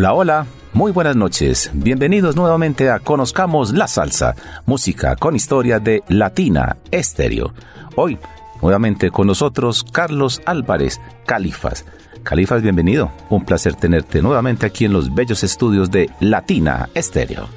Hola, 0.00 0.14
hola, 0.14 0.46
muy 0.72 0.92
buenas 0.92 1.14
noches. 1.14 1.70
Bienvenidos 1.74 2.34
nuevamente 2.34 2.88
a 2.88 3.00
Conozcamos 3.00 3.74
la 3.74 3.86
Salsa, 3.86 4.34
música 4.64 5.14
con 5.14 5.36
historia 5.36 5.78
de 5.78 6.02
Latina 6.08 6.78
Estéreo. 6.90 7.52
Hoy, 7.96 8.18
nuevamente 8.62 9.10
con 9.10 9.26
nosotros, 9.26 9.84
Carlos 9.92 10.40
Álvarez 10.46 11.02
Califas. 11.26 11.84
Califas, 12.22 12.62
bienvenido. 12.62 13.12
Un 13.28 13.44
placer 13.44 13.74
tenerte 13.74 14.22
nuevamente 14.22 14.64
aquí 14.64 14.86
en 14.86 14.94
los 14.94 15.14
bellos 15.14 15.44
estudios 15.44 15.90
de 15.90 16.08
Latina 16.18 16.88
Estéreo. 16.94 17.50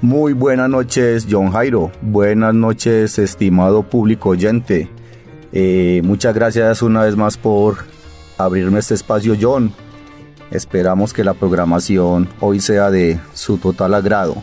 Muy 0.00 0.32
buenas 0.32 0.70
noches, 0.70 1.26
John 1.28 1.50
Jairo. 1.50 1.90
Buenas 2.02 2.54
noches, 2.54 3.18
estimado 3.18 3.82
público 3.82 4.28
oyente. 4.28 4.88
Eh, 5.50 6.02
muchas 6.04 6.36
gracias 6.36 6.82
una 6.82 7.02
vez 7.02 7.16
más 7.16 7.36
por 7.36 7.78
abrirme 8.38 8.78
este 8.78 8.94
espacio, 8.94 9.34
John. 9.40 9.74
Esperamos 10.50 11.12
que 11.12 11.24
la 11.24 11.34
programación 11.34 12.28
hoy 12.40 12.60
sea 12.60 12.90
de 12.90 13.18
su 13.32 13.58
total 13.58 13.94
agrado. 13.94 14.42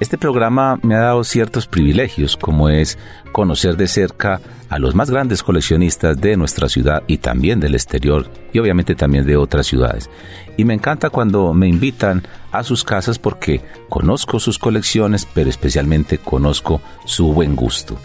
Este 0.00 0.18
programa 0.18 0.80
me 0.82 0.96
ha 0.96 1.00
dado 1.00 1.22
ciertos 1.22 1.68
privilegios, 1.68 2.36
como 2.36 2.68
es 2.68 2.98
conocer 3.30 3.76
de 3.76 3.86
cerca 3.86 4.40
a 4.68 4.80
los 4.80 4.96
más 4.96 5.10
grandes 5.10 5.44
coleccionistas 5.44 6.20
de 6.20 6.36
nuestra 6.36 6.68
ciudad 6.68 7.04
y 7.06 7.18
también 7.18 7.60
del 7.60 7.76
exterior 7.76 8.28
y 8.52 8.58
obviamente 8.58 8.96
también 8.96 9.24
de 9.24 9.36
otras 9.36 9.66
ciudades. 9.66 10.10
Y 10.56 10.64
me 10.64 10.74
encanta 10.74 11.10
cuando 11.10 11.52
me 11.54 11.68
invitan 11.68 12.22
a 12.50 12.64
sus 12.64 12.82
casas 12.82 13.20
porque 13.20 13.60
conozco 13.88 14.40
sus 14.40 14.58
colecciones, 14.58 15.28
pero 15.32 15.48
especialmente 15.48 16.18
conozco 16.18 16.80
su 17.04 17.32
buen 17.32 17.54
gusto. 17.54 17.96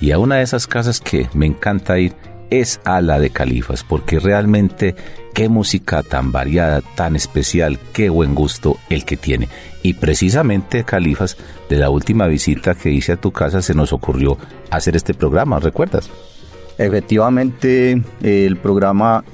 Y 0.00 0.10
a 0.10 0.18
una 0.18 0.36
de 0.36 0.42
esas 0.42 0.66
casas 0.66 1.00
que 1.00 1.28
me 1.34 1.46
encanta 1.46 2.00
ir 2.00 2.16
es 2.60 2.80
a 2.84 3.00
la 3.00 3.18
de 3.18 3.30
Califas, 3.30 3.84
porque 3.84 4.18
realmente 4.18 4.94
qué 5.34 5.48
música 5.48 6.02
tan 6.02 6.32
variada, 6.32 6.80
tan 6.94 7.16
especial, 7.16 7.78
qué 7.92 8.08
buen 8.08 8.34
gusto 8.34 8.78
el 8.88 9.04
que 9.04 9.16
tiene. 9.16 9.48
Y 9.82 9.94
precisamente, 9.94 10.84
Califas, 10.84 11.36
de 11.68 11.76
la 11.76 11.90
última 11.90 12.26
visita 12.26 12.74
que 12.74 12.90
hice 12.90 13.12
a 13.12 13.20
tu 13.20 13.32
casa 13.32 13.60
se 13.62 13.74
nos 13.74 13.92
ocurrió 13.92 14.38
hacer 14.70 14.96
este 14.96 15.14
programa, 15.14 15.60
¿recuerdas? 15.60 16.10
Efectivamente, 16.78 18.02
el 18.22 18.56
programa 18.56 19.24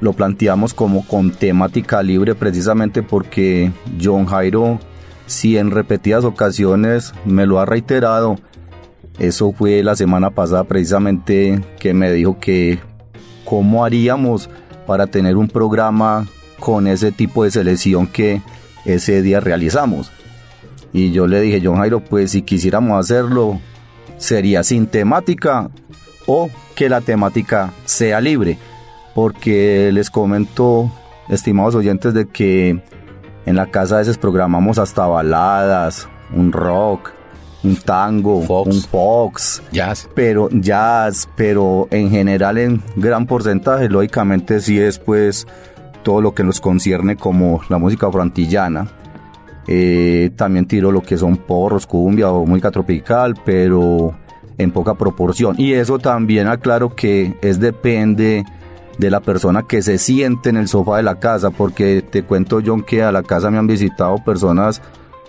lo 0.00 0.12
planteamos 0.12 0.74
como 0.74 1.06
con 1.06 1.32
temática 1.32 2.02
libre 2.02 2.34
precisamente 2.34 3.02
porque 3.02 3.72
John 4.02 4.26
Jairo, 4.26 4.78
si 5.26 5.56
en 5.58 5.70
repetidas 5.70 6.24
ocasiones 6.24 7.12
me 7.24 7.46
lo 7.46 7.58
ha 7.58 7.66
reiterado, 7.66 8.36
eso 9.18 9.52
fue 9.52 9.82
la 9.82 9.96
semana 9.96 10.30
pasada 10.30 10.64
precisamente 10.64 11.60
que 11.78 11.94
me 11.94 12.12
dijo 12.12 12.38
que 12.38 12.78
cómo 13.44 13.84
haríamos 13.84 14.50
para 14.86 15.06
tener 15.06 15.36
un 15.36 15.48
programa 15.48 16.26
con 16.60 16.86
ese 16.86 17.12
tipo 17.12 17.44
de 17.44 17.50
selección 17.50 18.06
que 18.06 18.42
ese 18.84 19.22
día 19.22 19.40
realizamos. 19.40 20.12
Y 20.92 21.12
yo 21.12 21.26
le 21.26 21.40
dije, 21.40 21.60
John 21.62 21.76
Jairo, 21.76 22.00
pues 22.00 22.30
si 22.30 22.42
quisiéramos 22.42 22.98
hacerlo, 22.98 23.60
sería 24.16 24.62
sin 24.62 24.86
temática 24.86 25.70
o 26.26 26.48
que 26.74 26.88
la 26.88 27.00
temática 27.00 27.72
sea 27.84 28.20
libre. 28.20 28.58
Porque 29.14 29.90
les 29.92 30.10
comento, 30.10 30.90
estimados 31.28 31.74
oyentes, 31.74 32.14
de 32.14 32.26
que 32.26 32.82
en 33.46 33.56
la 33.56 33.66
casa 33.70 33.96
a 33.96 33.98
veces 33.98 34.18
programamos 34.18 34.78
hasta 34.78 35.06
baladas, 35.06 36.08
un 36.34 36.52
rock, 36.52 37.12
un 37.66 37.76
tango, 37.76 38.38
un 38.38 38.82
fox, 38.82 39.62
jazz. 39.72 40.08
Pero 40.14 40.48
jazz, 40.50 41.28
pero 41.36 41.88
en 41.90 42.10
general 42.10 42.58
en 42.58 42.82
gran 42.96 43.26
porcentaje, 43.26 43.88
lógicamente 43.88 44.60
sí 44.60 44.78
es 44.78 44.98
pues 44.98 45.46
todo 46.02 46.20
lo 46.20 46.34
que 46.34 46.44
nos 46.44 46.60
concierne 46.60 47.16
como 47.16 47.60
la 47.68 47.78
música 47.78 48.10
frantillana. 48.10 48.86
Eh, 49.68 50.30
también 50.36 50.66
tiro 50.66 50.92
lo 50.92 51.02
que 51.02 51.16
son 51.16 51.36
porros, 51.36 51.86
cumbia 51.86 52.30
o 52.30 52.46
música 52.46 52.70
tropical, 52.70 53.34
pero 53.44 54.14
en 54.58 54.70
poca 54.70 54.94
proporción. 54.94 55.56
Y 55.58 55.72
eso 55.72 55.98
también 55.98 56.46
aclaro 56.46 56.94
que 56.94 57.36
es 57.42 57.58
depende 57.58 58.44
de 58.98 59.10
la 59.10 59.20
persona 59.20 59.64
que 59.68 59.82
se 59.82 59.98
siente 59.98 60.48
en 60.48 60.56
el 60.56 60.68
sofá 60.68 60.98
de 60.98 61.02
la 61.02 61.18
casa, 61.18 61.50
porque 61.50 62.02
te 62.02 62.22
cuento 62.22 62.60
John 62.64 62.82
que 62.82 63.02
a 63.02 63.12
la 63.12 63.22
casa 63.22 63.50
me 63.50 63.58
han 63.58 63.66
visitado 63.66 64.22
personas 64.24 64.80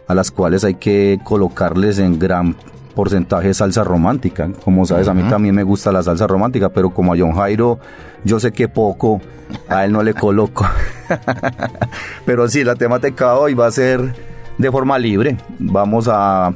a 0.08 0.16
las 0.16 0.32
cuales 0.32 0.64
hay 0.64 0.76
que 0.76 1.20
colocarles 1.24 2.00
en 2.00 2.18
gran 2.18 2.56
porcentaje 2.96 3.54
salsa 3.54 3.84
romántica. 3.84 4.50
Como 4.64 4.86
sabes, 4.86 5.08
a 5.08 5.14
mí 5.14 5.22
también 5.30 5.54
me 5.54 5.64
gusta 5.64 5.92
la 5.92 6.02
salsa 6.02 6.26
romántica, 6.26 6.70
pero 6.70 6.90
como 6.90 7.14
a 7.14 7.18
John 7.18 7.34
Jairo 7.34 7.80
yo 8.24 8.40
sé 8.40 8.52
que 8.52 8.68
poco, 8.68 9.22
a 9.70 9.86
él 9.86 9.92
no 9.92 10.02
le 10.02 10.14
coloco. 10.14 10.66
pero 12.26 12.48
sí, 12.48 12.64
la 12.64 12.76
temática 12.76 13.36
hoy 13.36 13.54
va 13.54 13.68
a 13.68 13.72
ser 13.72 14.16
de 14.58 14.72
forma 14.72 14.98
libre. 14.98 15.38
Vamos 15.60 16.10
a, 16.12 16.54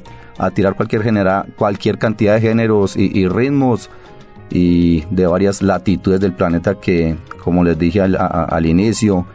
tirar 0.56 0.75
cualquier, 0.75 1.03
genera, 1.03 1.45
cualquier 1.56 2.00
cantidad 2.00 2.34
de 2.34 2.41
géneros 2.41 2.97
y, 2.97 3.28
ritmos 3.28 3.91
y 4.50 5.06
de 5.11 5.28
varias 5.28 5.61
latitudes 5.61 6.19
del 6.19 6.34
planeta 6.34 6.75
que, 6.75 7.16
como 7.44 7.63
les 7.63 7.78
dije 7.78 8.01
al, 8.01 8.17
al 8.17 8.66
inicio, 8.66 9.28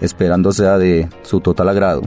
esperando 0.00 0.52
sea 0.52 0.78
de 0.78 1.08
su 1.22 1.40
total 1.40 1.68
agrado. 1.68 2.02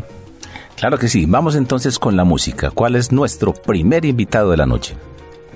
Claro 0.80 0.98
que 0.98 1.10
sí. 1.10 1.26
Vamos 1.28 1.56
entonces 1.56 2.00
con 2.00 2.16
la 2.16 2.24
música. 2.24 2.72
¿Cuál 2.72 2.96
es 2.96 3.12
nuestro 3.12 3.54
primer 3.54 4.06
invitado 4.06 4.52
de 4.52 4.58
la 4.58 4.66
noche? 4.66 4.96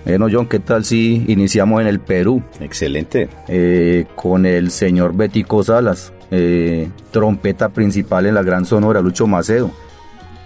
Bueno, 0.04 0.28
John, 0.30 0.48
¿qué 0.48 0.60
tal 0.60 0.84
si 0.84 1.24
iniciamos 1.30 1.80
en 1.80 1.88
el 1.88 2.02
Perú? 2.02 2.44
Excelente. 2.60 3.30
Eh, 3.48 4.06
con 4.16 4.46
el 4.46 4.70
señor 4.70 5.16
Betico 5.16 5.64
Salas, 5.64 6.12
eh, 6.30 6.90
trompeta 7.12 7.70
principal 7.70 8.26
en 8.26 8.36
la 8.36 8.44
Gran 8.44 8.66
Sonora, 8.66 9.00
Lucho 9.00 9.26
Macedo. 9.26 9.72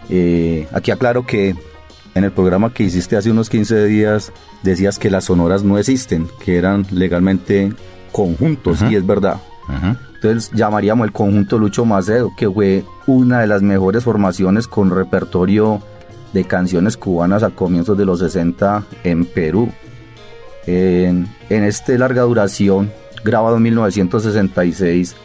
Eh, 0.09 0.67
aquí 0.71 0.91
aclaro 0.91 1.25
que 1.25 1.55
en 2.13 2.23
el 2.23 2.31
programa 2.31 2.71
que 2.71 2.83
hiciste 2.83 3.17
hace 3.17 3.31
unos 3.31 3.49
15 3.49 3.85
días 3.85 4.31
decías 4.61 4.99
que 4.99 5.09
las 5.09 5.25
sonoras 5.25 5.63
no 5.63 5.79
existen, 5.79 6.27
que 6.45 6.55
eran 6.57 6.85
legalmente 6.91 7.73
conjuntos, 8.11 8.83
y 8.83 8.95
es 8.95 9.05
verdad. 9.05 9.41
Entonces 10.17 10.51
llamaríamos 10.53 11.05
el 11.05 11.13
conjunto 11.13 11.59
Lucho 11.59 11.85
Macedo, 11.85 12.33
que 12.35 12.49
fue 12.49 12.83
una 13.05 13.39
de 13.39 13.47
las 13.47 13.61
mejores 13.61 14.03
formaciones 14.03 14.67
con 14.67 14.89
repertorio 14.89 15.81
de 16.33 16.43
canciones 16.43 16.97
cubanas 16.97 17.43
a 17.43 17.51
comienzos 17.51 17.97
de 17.97 18.05
los 18.05 18.19
60 18.19 18.83
en 19.03 19.25
Perú. 19.25 19.71
En, 20.65 21.27
en 21.49 21.63
este 21.63 21.97
larga 21.97 22.23
duración, 22.23 22.91
grabado 23.23 23.57
en 23.57 23.63
1966, 23.63 25.15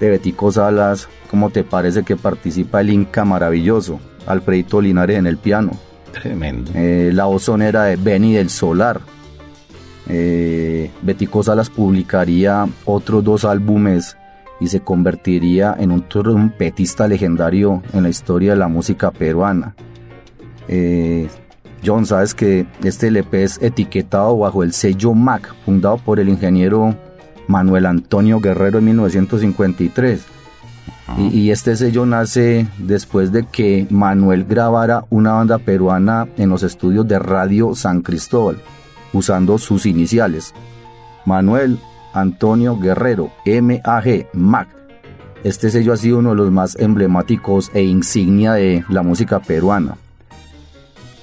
de 0.00 0.10
Betico 0.10 0.52
Salas, 0.52 1.08
¿cómo 1.30 1.50
te 1.50 1.64
parece 1.64 2.02
que 2.02 2.16
participa 2.16 2.80
el 2.80 2.90
Inca 2.90 3.24
maravilloso, 3.24 4.00
Alfredito 4.26 4.80
Linares 4.80 5.18
en 5.18 5.26
el 5.26 5.38
piano? 5.38 5.72
Tremendo. 6.12 6.72
Eh, 6.74 7.10
la 7.12 7.26
voz 7.26 7.44
sonera 7.44 7.84
de 7.84 7.96
Benny 7.96 8.34
del 8.34 8.50
Solar. 8.50 9.00
Eh, 10.08 10.90
Betico 11.02 11.42
Salas 11.42 11.70
publicaría 11.70 12.66
otros 12.84 13.24
dos 13.24 13.44
álbumes 13.44 14.16
y 14.60 14.68
se 14.68 14.80
convertiría 14.80 15.74
en 15.78 15.90
un 15.90 16.08
trompetista 16.08 17.08
legendario 17.08 17.82
en 17.92 18.04
la 18.04 18.08
historia 18.08 18.52
de 18.52 18.58
la 18.58 18.68
música 18.68 19.10
peruana. 19.10 19.74
Eh, 20.68 21.28
John, 21.84 22.06
sabes 22.06 22.34
que 22.34 22.66
este 22.82 23.08
LP 23.08 23.44
es 23.44 23.62
etiquetado 23.62 24.38
bajo 24.38 24.62
el 24.62 24.72
sello 24.72 25.12
MAC, 25.12 25.54
fundado 25.64 25.98
por 25.98 26.18
el 26.18 26.28
ingeniero 26.28 26.96
Manuel 27.48 27.86
Antonio 27.86 28.40
Guerrero 28.40 28.78
en 28.78 28.86
1953. 28.86 30.24
Y, 31.18 31.38
y, 31.38 31.50
este 31.52 31.76
sello 31.76 32.04
nace 32.04 32.66
después 32.78 33.30
de 33.30 33.44
que 33.44 33.86
Manuel 33.90 34.44
grabara 34.44 35.04
una 35.08 35.34
banda 35.34 35.58
peruana 35.58 36.26
en 36.36 36.48
los 36.48 36.64
estudios 36.64 37.06
de 37.06 37.20
Radio 37.20 37.76
San 37.76 38.02
Cristóbal. 38.02 38.56
Usando 39.12 39.58
sus 39.58 39.86
iniciales. 39.86 40.54
Manuel 41.24 41.78
Antonio 42.12 42.78
Guerrero, 42.78 43.30
MAG, 43.44 44.28
MAC. 44.32 44.68
Este 45.44 45.70
sello 45.70 45.92
ha 45.92 45.96
sido 45.96 46.18
uno 46.18 46.30
de 46.30 46.36
los 46.36 46.50
más 46.50 46.76
emblemáticos 46.76 47.70
e 47.74 47.82
insignia 47.82 48.54
de 48.54 48.84
la 48.88 49.02
música 49.02 49.40
peruana. 49.40 49.96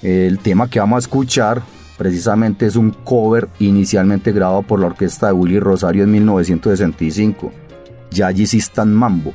El 0.02 0.40
tema 0.40 0.70
que 0.70 0.80
vamos 0.80 0.98
a 0.98 1.00
escuchar 1.00 1.64
precisamente 1.98 2.66
es 2.66 2.76
un 2.76 2.92
cover 2.92 3.48
inicialmente 3.60 4.32
grabado 4.32 4.62
por 4.62 4.80
la 4.80 4.88
orquesta 4.88 5.28
de 5.28 5.34
Willy 5.34 5.60
Rosario 5.60 6.04
en 6.04 6.12
1965, 6.12 7.52
Yayisistan 8.12 8.94
Mambo, 8.94 9.34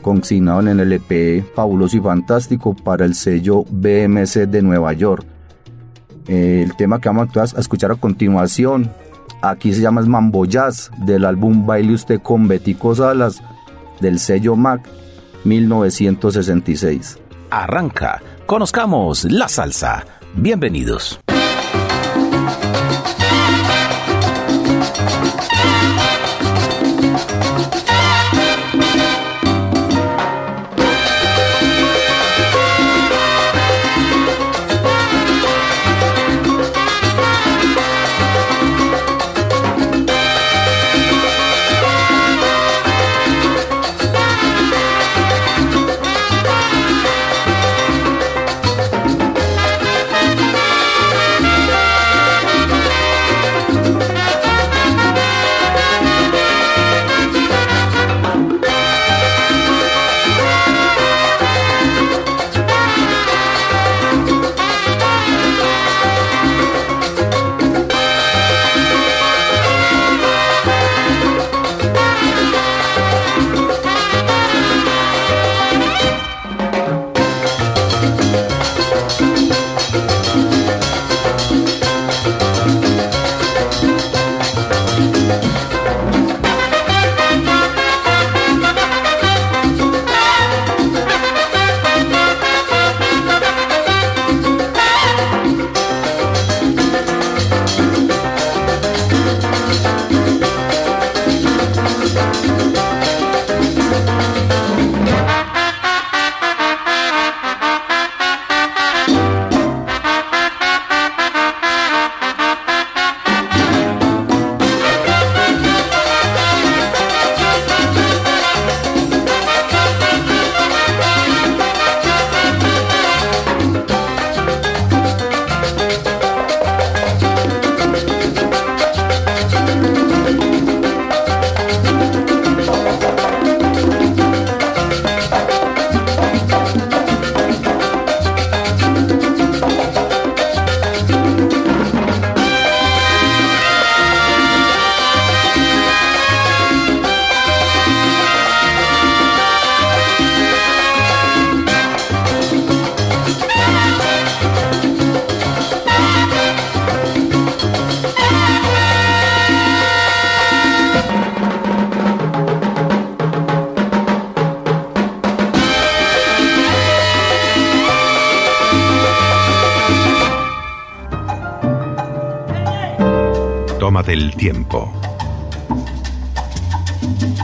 consignado 0.00 0.60
en 0.60 0.68
el 0.68 0.80
LP 0.80 1.44
Fabuloso 1.54 1.96
y 1.96 2.00
Fantástico 2.00 2.74
para 2.74 3.04
el 3.04 3.14
sello 3.14 3.64
BMC 3.64 4.46
de 4.46 4.62
Nueva 4.62 4.92
York. 4.92 5.33
El 6.26 6.74
tema 6.76 7.00
que 7.00 7.08
vamos 7.08 7.28
a 7.36 7.60
escuchar 7.60 7.92
a 7.92 7.96
continuación, 7.96 8.90
aquí 9.42 9.72
se 9.72 9.80
llama 9.80 10.02
Mambo 10.02 10.46
Jazz, 10.46 10.90
del 10.98 11.24
álbum 11.24 11.66
Baile 11.66 11.94
Usted 11.94 12.20
con 12.20 12.48
Betico 12.48 12.94
Salas, 12.94 13.42
del 14.00 14.18
sello 14.18 14.56
Mac 14.56 14.88
1966. 15.44 17.18
Arranca, 17.50 18.22
conozcamos 18.46 19.24
la 19.24 19.48
salsa. 19.48 20.04
Bienvenidos. 20.34 21.20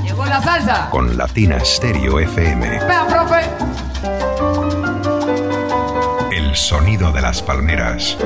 Llegó 0.03 0.25
la 0.27 0.43
salsa. 0.43 0.89
Con 0.91 1.17
Latina 1.17 1.59
Stereo 1.65 2.19
FM. 2.19 2.69
Vea, 2.85 3.07
profe. 3.07 3.41
El 6.37 6.57
sonido 6.57 7.13
de 7.13 7.21
las 7.21 7.43
palmeras. 7.43 8.17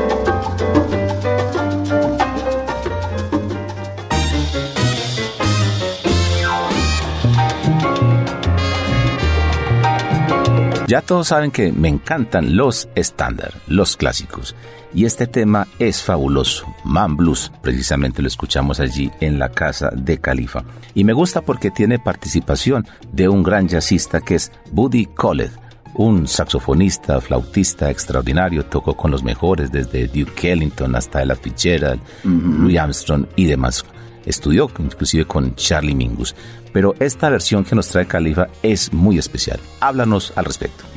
Ya 10.87 11.01
todos 11.01 11.29
saben 11.29 11.51
que 11.51 11.73
me 11.73 11.89
encantan 11.89 12.57
los 12.57 12.89
estándar, 12.95 13.55
los 13.67 13.97
clásicos. 13.97 14.55
Y 14.95 15.05
este 15.05 15.27
tema 15.27 15.67
es 15.79 16.03
fabuloso. 16.03 16.67
Man 16.85 17.17
Blues, 17.17 17.51
precisamente 17.61 18.23
lo 18.23 18.29
escuchamos 18.29 18.81
allí 18.81 19.11
en 19.21 19.39
la 19.39 19.51
casa 19.51 19.91
de 19.95 20.19
Califa. 20.19 20.65
Y 20.95 21.05
me 21.05 21.13
gusta 21.13 21.41
porque 21.41 21.71
tiene 21.71 21.99
participación 21.99 22.87
de 23.13 23.29
un 23.29 23.43
gran 23.43 23.69
jazzista 23.69 24.21
que 24.21 24.37
es 24.37 24.53
Buddy 24.71 25.07
Collett, 25.07 25.53
un 25.95 26.27
saxofonista, 26.27 27.21
flautista 27.21 27.91
extraordinario, 27.91 28.65
tocó 28.65 28.97
con 28.97 29.11
los 29.11 29.23
mejores 29.23 29.71
desde 29.71 30.07
Duke 30.07 30.53
Ellington 30.53 30.95
hasta 30.95 31.23
Ella 31.23 31.37
Fitzgerald, 31.37 32.01
Louis 32.25 32.79
Armstrong 32.79 33.27
y 33.37 33.47
demás. 33.47 33.85
Estudió 34.25 34.71
inclusive 34.79 35.27
con 35.27 35.55
Charlie 35.55 35.95
Mingus 35.95 36.35
pero 36.75 36.97
esta 36.99 37.31
versión 37.31 37.63
que 37.63 37.77
nos 37.77 37.87
trae 37.87 38.05
Califa 38.05 38.49
es 38.65 38.93
muy 38.93 39.17
especial. 39.17 39.61
Háblanos 39.79 40.33
al 40.35 40.45
respecto. 40.45 40.94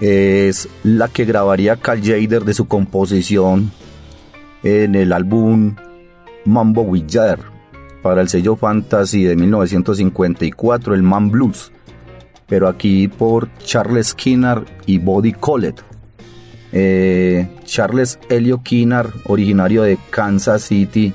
Es 0.00 0.68
la 0.82 1.08
que 1.08 1.24
grabaría 1.24 1.76
Cal 1.76 2.02
Jader 2.02 2.44
de 2.44 2.54
su 2.54 2.66
composición 2.68 3.70
en 4.62 4.94
el 4.94 5.12
álbum 5.12 5.76
Mambo 6.44 6.82
with 6.82 7.06
para 8.02 8.20
el 8.20 8.28
sello 8.28 8.56
Fantasy 8.56 9.24
de 9.24 9.34
1954, 9.34 10.94
el 10.94 11.02
Man 11.02 11.30
Blues, 11.30 11.72
pero 12.46 12.68
aquí 12.68 13.08
por 13.08 13.48
Charles 13.58 14.14
Kinnar 14.14 14.64
y 14.86 14.98
Buddy 14.98 15.32
Collett. 15.32 15.82
Eh, 16.72 17.48
Charles 17.64 18.18
Elio 18.28 18.62
Kinnar, 18.62 19.10
originario 19.24 19.82
de 19.82 19.98
Kansas 20.10 20.62
City, 20.62 21.12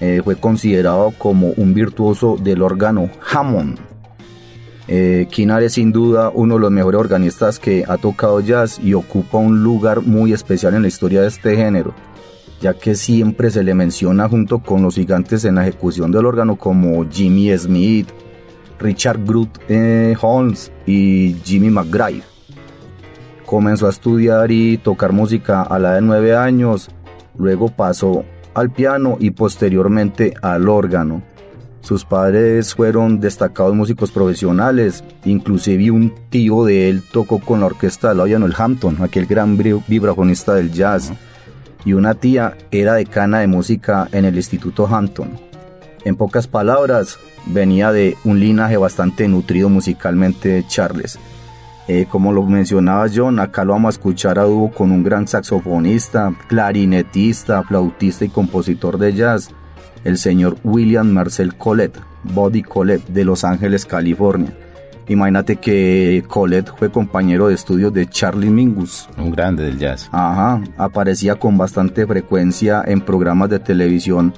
eh, 0.00 0.20
fue 0.24 0.36
considerado 0.36 1.12
como 1.18 1.48
un 1.48 1.74
virtuoso 1.74 2.36
del 2.36 2.62
órgano 2.62 3.10
Hammond. 3.32 3.78
Eh, 4.88 5.28
es 5.62 5.72
sin 5.72 5.92
duda 5.92 6.30
uno 6.32 6.54
de 6.54 6.60
los 6.60 6.70
mejores 6.70 7.00
organistas 7.00 7.58
que 7.58 7.84
ha 7.88 7.96
tocado 7.96 8.40
jazz 8.40 8.78
y 8.78 8.94
ocupa 8.94 9.38
un 9.38 9.62
lugar 9.62 10.02
muy 10.02 10.32
especial 10.32 10.74
en 10.74 10.82
la 10.82 10.88
historia 10.88 11.22
de 11.22 11.28
este 11.28 11.56
género, 11.56 11.92
ya 12.60 12.74
que 12.74 12.94
siempre 12.94 13.50
se 13.50 13.64
le 13.64 13.74
menciona 13.74 14.28
junto 14.28 14.60
con 14.60 14.82
los 14.82 14.94
gigantes 14.94 15.44
en 15.44 15.56
la 15.56 15.62
ejecución 15.66 16.12
del 16.12 16.26
órgano 16.26 16.56
como 16.56 17.04
Jimmy 17.10 17.56
Smith, 17.58 18.08
Richard 18.78 19.24
Groot 19.24 19.58
eh, 19.68 20.14
Holmes 20.20 20.70
y 20.86 21.36
Jimmy 21.44 21.70
McGrath. 21.70 22.22
Comenzó 23.44 23.86
a 23.86 23.90
estudiar 23.90 24.50
y 24.50 24.78
tocar 24.78 25.12
música 25.12 25.62
a 25.62 25.78
la 25.78 25.94
de 25.94 26.00
9 26.00 26.36
años 26.36 26.90
luego 27.38 27.68
pasó 27.68 28.24
al 28.54 28.70
piano 28.70 29.16
y 29.20 29.30
posteriormente 29.30 30.34
al 30.42 30.68
órgano. 30.68 31.22
Sus 31.86 32.04
padres 32.04 32.74
fueron 32.74 33.20
destacados 33.20 33.72
músicos 33.72 34.10
profesionales, 34.10 35.04
inclusive 35.24 35.92
un 35.92 36.12
tío 36.30 36.64
de 36.64 36.88
él 36.88 37.00
tocó 37.12 37.38
con 37.38 37.60
la 37.60 37.66
orquesta 37.66 38.12
de 38.12 38.26
Lionel 38.26 38.56
Hampton, 38.58 38.96
aquel 39.02 39.26
gran 39.26 39.56
vibrafonista 39.56 40.54
del 40.54 40.72
jazz, 40.72 41.12
y 41.84 41.92
una 41.92 42.14
tía 42.14 42.56
era 42.72 42.94
decana 42.94 43.38
de 43.38 43.46
música 43.46 44.08
en 44.10 44.24
el 44.24 44.34
Instituto 44.34 44.88
Hampton. 44.88 45.30
En 46.04 46.16
pocas 46.16 46.48
palabras, 46.48 47.20
venía 47.46 47.92
de 47.92 48.16
un 48.24 48.40
linaje 48.40 48.76
bastante 48.76 49.28
nutrido 49.28 49.68
musicalmente 49.68 50.64
Charles. 50.66 51.20
Eh, 51.86 52.06
como 52.10 52.32
lo 52.32 52.42
mencionaba 52.42 53.06
John, 53.14 53.38
acá 53.38 53.64
lo 53.64 53.74
vamos 53.74 53.94
a 53.94 53.96
escuchar 53.96 54.40
a 54.40 54.42
dúo 54.42 54.72
con 54.72 54.90
un 54.90 55.04
gran 55.04 55.28
saxofonista, 55.28 56.34
clarinetista, 56.48 57.62
flautista 57.62 58.24
y 58.24 58.28
compositor 58.28 58.98
de 58.98 59.12
jazz, 59.12 59.50
el 60.06 60.18
señor 60.18 60.56
William 60.62 61.10
Marcel 61.10 61.56
Colette, 61.56 61.98
Body 62.22 62.62
Colette, 62.62 63.08
de 63.08 63.24
Los 63.24 63.42
Ángeles, 63.42 63.84
California. 63.84 64.56
Imagínate 65.08 65.56
que 65.56 66.24
Colette 66.28 66.72
fue 66.76 66.92
compañero 66.92 67.48
de 67.48 67.54
estudios 67.54 67.92
de 67.92 68.08
Charlie 68.08 68.50
Mingus. 68.50 69.08
Un 69.18 69.32
grande 69.32 69.64
del 69.64 69.78
jazz. 69.78 70.08
Ajá, 70.12 70.62
aparecía 70.76 71.34
con 71.34 71.58
bastante 71.58 72.06
frecuencia 72.06 72.84
en 72.86 73.00
programas 73.00 73.50
de 73.50 73.58
televisión 73.58 74.32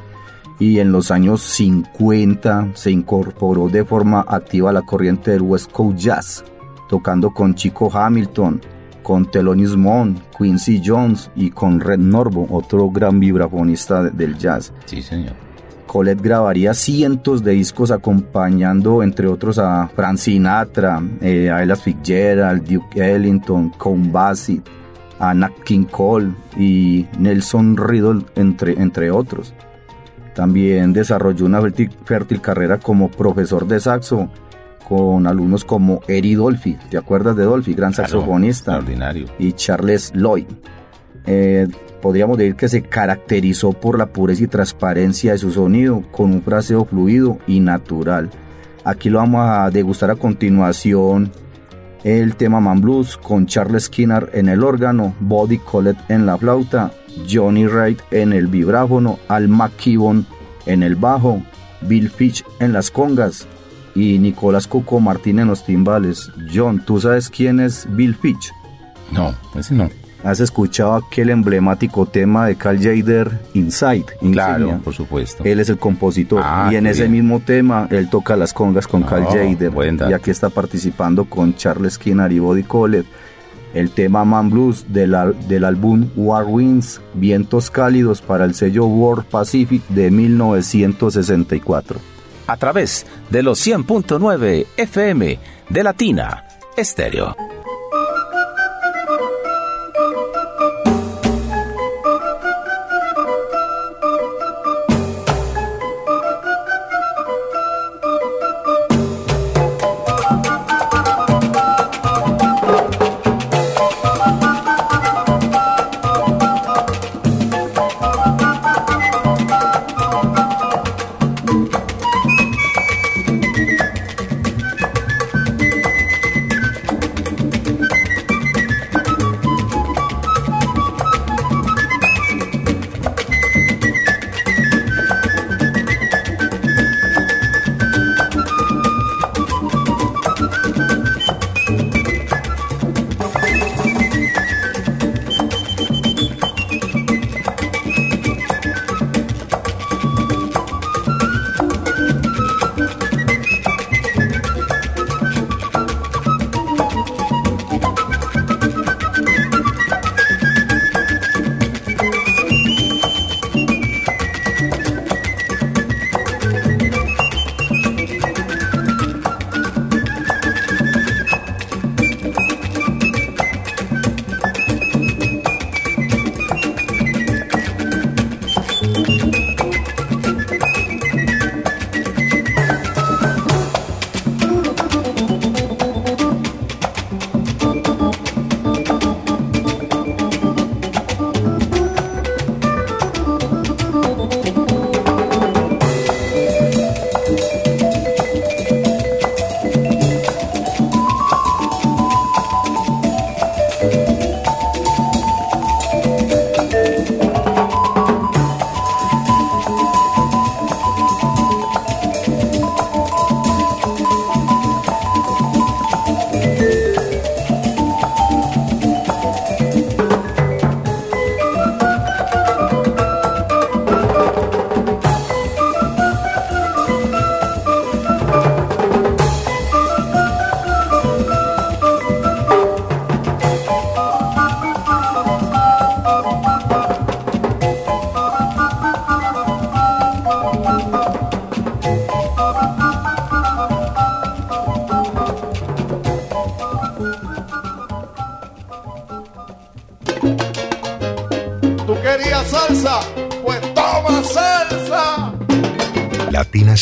y 0.58 0.78
en 0.78 0.90
los 0.90 1.10
años 1.10 1.42
50 1.42 2.70
se 2.72 2.90
incorporó 2.90 3.68
de 3.68 3.84
forma 3.84 4.24
activa 4.26 4.70
a 4.70 4.72
la 4.72 4.82
corriente 4.82 5.32
del 5.32 5.42
West 5.42 5.70
Coast 5.70 5.98
Jazz, 5.98 6.44
tocando 6.88 7.30
con 7.30 7.54
Chico 7.54 7.90
Hamilton, 7.92 8.60
con 9.02 9.30
Thelonious 9.30 9.76
Monk, 9.76 10.18
Quincy 10.36 10.82
Jones 10.84 11.30
y 11.36 11.50
con 11.50 11.78
Red 11.78 11.98
Norvo, 11.98 12.46
otro 12.50 12.90
gran 12.90 13.20
vibrafonista 13.20 14.04
del 14.04 14.36
jazz. 14.38 14.72
Sí, 14.86 15.02
señor. 15.02 15.47
Colette 15.88 16.22
grabaría 16.22 16.74
cientos 16.74 17.42
de 17.42 17.52
discos 17.52 17.90
acompañando 17.90 19.02
entre 19.02 19.26
otros 19.26 19.58
a 19.58 19.88
Frank 19.88 20.18
Sinatra, 20.18 21.02
eh, 21.20 21.50
a 21.50 21.62
Ella 21.64 21.74
Fitzgerald, 21.74 22.62
Duke 22.68 23.00
Ellington, 23.00 23.70
Count 23.70 24.12
Bassett, 24.12 24.62
a 25.18 25.34
Nat 25.34 25.52
King 25.64 25.86
Cole 25.86 26.32
y 26.56 27.06
Nelson 27.18 27.76
Riddle, 27.76 28.24
entre, 28.36 28.74
entre 28.74 29.10
otros. 29.10 29.54
También 30.34 30.92
desarrolló 30.92 31.46
una 31.46 31.60
fértil, 32.04 32.40
carrera 32.40 32.78
como 32.78 33.10
profesor 33.10 33.66
de 33.66 33.80
saxo 33.80 34.30
con 34.88 35.26
alumnos 35.26 35.64
como 35.64 36.00
Eri 36.06 36.34
Dolphy, 36.34 36.76
¿te 36.90 36.96
acuerdas 36.96 37.34
de 37.36 37.44
Dolphy? 37.44 37.74
Gran 37.74 37.92
saxofonista. 37.92 38.76
Extraordinario. 38.76 39.26
Y 39.38 39.52
Charles 39.52 40.12
Lloyd. 40.14 40.46
Eh, 41.26 41.66
podríamos 42.00 42.38
decir 42.38 42.54
que 42.56 42.68
se 42.68 42.82
caracterizó 42.82 43.72
por 43.72 43.98
la 43.98 44.06
pureza 44.06 44.44
y 44.44 44.48
transparencia 44.48 45.32
de 45.32 45.38
su 45.38 45.50
sonido, 45.50 46.02
con 46.12 46.32
un 46.32 46.42
fraseo 46.42 46.84
fluido 46.84 47.38
y 47.46 47.60
natural. 47.60 48.30
Aquí 48.84 49.10
lo 49.10 49.18
vamos 49.18 49.48
a 49.48 49.70
degustar 49.70 50.10
a 50.10 50.16
continuación 50.16 51.30
el 52.04 52.36
tema 52.36 52.60
Man 52.60 52.80
Blues 52.80 53.16
con 53.16 53.46
Charles 53.46 53.84
Skinner 53.84 54.30
en 54.32 54.48
el 54.48 54.62
órgano, 54.62 55.14
Body 55.20 55.58
Collette 55.58 56.10
en 56.10 56.26
la 56.26 56.38
flauta, 56.38 56.92
Johnny 57.28 57.66
Wright 57.66 58.00
en 58.10 58.32
el 58.32 58.46
vibráfono, 58.46 59.18
Al 59.28 59.48
McKibben 59.48 60.24
en 60.66 60.82
el 60.82 60.94
bajo, 60.94 61.42
Bill 61.82 62.08
Fitch 62.10 62.44
en 62.60 62.72
las 62.72 62.90
congas 62.90 63.46
y 63.94 64.18
Nicolás 64.18 64.66
Coco 64.66 65.00
Martín 65.00 65.38
en 65.38 65.48
los 65.48 65.64
timbales. 65.64 66.30
John, 66.54 66.82
¿tú 66.84 67.00
sabes 67.00 67.28
quién 67.28 67.58
es 67.60 67.86
Bill 67.90 68.14
Fitch? 68.14 68.52
No, 69.10 69.34
ese 69.56 69.74
no. 69.74 69.88
¿Has 70.24 70.40
escuchado 70.40 70.94
aquel 70.94 71.30
emblemático 71.30 72.04
tema 72.04 72.46
de 72.46 72.56
Carl 72.56 72.78
Jader, 72.78 73.38
Inside? 73.54 74.06
Claro, 74.32 74.80
por 74.82 74.92
supuesto. 74.94 75.44
Él 75.44 75.60
es 75.60 75.68
el 75.68 75.78
compositor. 75.78 76.42
Ah, 76.44 76.70
y 76.72 76.76
en 76.76 76.86
ese 76.86 77.08
mismo 77.08 77.40
tema, 77.40 77.86
él 77.90 78.10
toca 78.10 78.36
las 78.36 78.52
congas 78.52 78.88
con 78.88 79.02
Carl 79.02 79.24
Jader. 79.26 79.72
Y 80.10 80.12
aquí 80.12 80.30
está 80.30 80.50
participando 80.50 81.24
con 81.24 81.54
Charles 81.54 81.94
Skinner 81.94 82.32
y 82.32 82.40
Body 82.40 82.64
Collett. 82.64 83.06
El 83.74 83.90
tema 83.90 84.24
Man 84.24 84.50
Blues 84.50 84.86
del, 84.88 85.14
del 85.46 85.64
álbum 85.64 86.08
War 86.16 86.46
Winds, 86.46 87.00
Vientos 87.14 87.70
Cálidos 87.70 88.22
para 88.22 88.44
el 88.44 88.54
sello 88.54 88.86
World 88.86 89.26
Pacific 89.26 89.86
de 89.88 90.10
1964. 90.10 92.00
A 92.46 92.56
través 92.56 93.06
de 93.30 93.42
los 93.42 93.64
100.9 93.64 94.66
FM 94.78 95.38
de 95.68 95.82
Latina 95.82 96.44
Estéreo. 96.76 97.36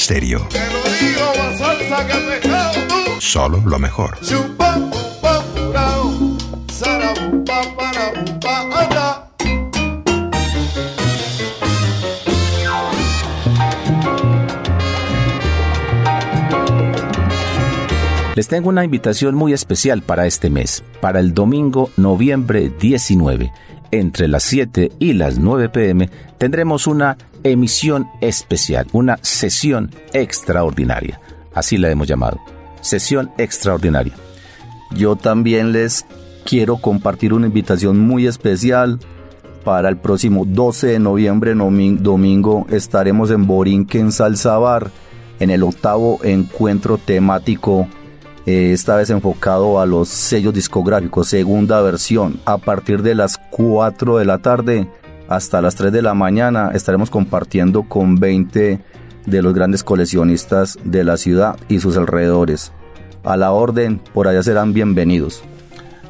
Latina 0.07 0.47
Stereo. 0.47 0.47
Te 0.49 0.59
lo 0.59 0.83
digo, 1.01 1.33
más 1.37 1.59
salsa 1.59 2.07
que 2.07 2.15
pescado 2.15 2.75
tú. 2.89 3.21
Solo 3.21 3.63
lo 3.65 3.79
mejor. 3.79 4.19
Les 18.35 18.49
tengo 18.49 18.69
una 18.69 18.85
invitación 18.85 19.35
muy 19.35 19.55
especial 19.55 20.03
para 20.03 20.27
este 20.27 20.51
mes, 20.51 20.85
para 21.01 21.21
el 21.21 21.33
domingo 21.33 21.91
noviembre 21.97 22.71
19. 22.79 23.51
Entre 23.99 24.29
las 24.29 24.43
7 24.43 24.93
y 24.99 25.15
las 25.15 25.39
9 25.39 25.71
pm 25.71 26.11
tendremos 26.37 26.87
una 26.87 27.17
emisión 27.45 28.07
especial, 28.21 28.87
una 28.93 29.19
sesión 29.23 29.91
extraordinaria. 30.13 31.19
Así 31.55 31.79
la 31.79 31.91
hemos 31.91 32.07
llamado. 32.07 32.39
Sesión 32.83 33.31
extraordinaria. 33.39 34.13
Yo 34.95 35.17
también 35.17 35.73
les 35.73 36.05
quiero 36.45 36.77
compartir 36.77 37.33
una 37.33 37.47
invitación 37.47 37.99
muy 37.99 38.27
especial 38.27 39.01
para 39.65 39.89
el 39.89 39.97
próximo 39.97 40.45
12 40.45 40.89
de 40.89 40.99
noviembre, 40.99 41.55
domingo, 41.55 42.67
estaremos 42.69 43.31
en 43.31 43.47
Borinquen 43.47 44.13
Salsabar, 44.13 44.91
en 45.41 45.49
el 45.49 45.63
octavo 45.63 46.21
encuentro 46.23 46.99
temático, 46.99 47.89
eh, 48.47 48.73
esta 48.73 48.95
vez 48.95 49.11
enfocado 49.11 49.81
a 49.81 49.87
los 49.87 50.09
sellos 50.09 50.55
discográficos, 50.55 51.29
segunda 51.29 51.81
versión. 51.81 52.39
A 52.45 52.59
partir 52.59 53.03
de 53.03 53.17
las 53.17 53.39
4 53.57 54.19
de 54.19 54.27
la 54.27 54.39
tarde 54.39 54.87
hasta 55.29 55.63
las 55.63 55.77
3 55.77 55.91
de 55.91 56.03
la 56.03 56.13
mañana 56.13 56.73
estaremos 56.75 57.09
compartiendo 57.09 57.85
con 57.85 58.17
20 58.17 58.81
de 59.25 59.43
los 59.43 59.55
grandes 59.55 59.83
coleccionistas 59.83 60.79
de 60.85 61.05
la 61.05 61.17
ciudad 61.17 61.57
y 61.67 61.81
sus 61.81 61.97
alrededores. 61.97 62.73
A 63.25 63.39
la 63.39 63.53
orden, 63.53 63.99
por 64.13 64.29
allá 64.29 64.43
serán 64.43 64.75
bienvenidos. 64.75 65.43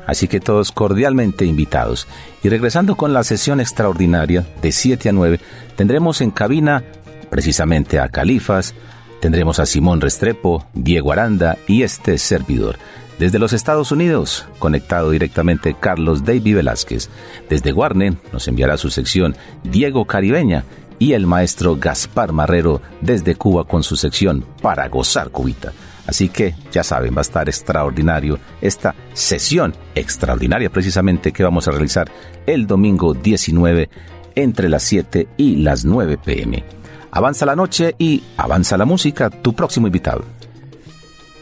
Así 0.09 0.27
que 0.27 0.41
todos 0.41 0.73
cordialmente 0.73 1.45
invitados. 1.45 2.09
Y 2.43 2.49
regresando 2.49 2.97
con 2.97 3.13
la 3.13 3.23
sesión 3.23 3.61
extraordinaria 3.61 4.45
de 4.61 4.73
7 4.73 5.09
a 5.09 5.13
9, 5.13 5.41
tendremos 5.77 6.21
en 6.23 6.33
cabina 6.33 6.83
precisamente 7.31 8.01
a 8.01 8.09
Califas, 8.09 8.75
tendremos 9.21 9.61
a 9.61 9.67
Simón 9.67 10.01
Restrepo, 10.01 10.67
Diego 10.75 11.13
Aranda 11.13 11.59
y 11.69 11.85
este 11.85 12.19
servidor. 12.19 12.77
Desde 13.19 13.39
los 13.39 13.55
Estados 13.55 13.93
Unidos, 13.93 14.47
conectado 14.59 15.11
directamente 15.11 15.75
Carlos 15.79 16.25
David 16.25 16.57
Velázquez. 16.57 17.09
Desde 17.49 17.73
Warner 17.73 18.15
nos 18.31 18.47
enviará 18.47 18.77
su 18.77 18.91
sección 18.91 19.35
Diego 19.65 20.05
Caribeña 20.05 20.65
y 20.99 21.15
el 21.15 21.27
maestro 21.27 21.77
Gaspar 21.77 22.33
Marrero 22.33 22.83
desde 23.01 23.35
Cuba 23.35 23.65
con 23.65 23.83
su 23.83 23.97
sección 23.97 24.45
Para 24.61 24.89
Gozar 24.89 25.31
Cubita. 25.31 25.73
Así 26.07 26.29
que 26.29 26.55
ya 26.71 26.85
saben, 26.85 27.15
va 27.15 27.19
a 27.19 27.23
estar 27.23 27.49
extraordinario 27.49 28.39
esta 28.61 28.95
sesión 29.15 29.75
extraordinaria 29.95 30.71
precisamente 30.71 31.33
que 31.33 31.43
vamos 31.43 31.67
a 31.69 31.73
realizar 31.73 32.11
el 32.47 32.67
domingo 32.67 33.15
19 33.15 33.89
entre 34.35 34.69
las 34.69 34.83
7 34.85 35.27
y 35.39 35.57
las 35.57 35.85
9 35.87 36.19
pm. 36.23 36.65
Avanza 37.11 37.47
la 37.47 37.57
noche 37.57 37.95
y 37.99 38.23
avanza 38.37 38.77
la 38.77 38.85
música, 38.85 39.31
tu 39.31 39.55
próximo 39.55 39.87
invitado. 39.87 40.23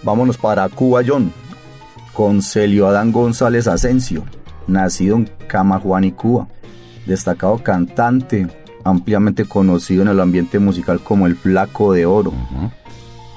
Vámonos 0.04 0.38
para 0.38 0.69
Cuba, 0.69 1.02
John, 1.07 1.33
con 2.14 2.40
Celio 2.40 2.87
Adán 2.87 3.12
González 3.12 3.66
Asensio, 3.66 4.25
nacido 4.66 5.17
en 5.17 5.30
Camajuani, 5.49 6.12
Cuba, 6.12 6.49
destacado 7.06 7.58
cantante, 7.58 8.47
ampliamente 8.84 9.45
conocido 9.45 10.02
en 10.02 10.08
el 10.08 10.21
ambiente 10.21 10.58
musical 10.58 11.00
como 11.00 11.26
el 11.26 11.36
Flaco 11.36 11.93
de 11.93 12.06
Oro. 12.06 12.32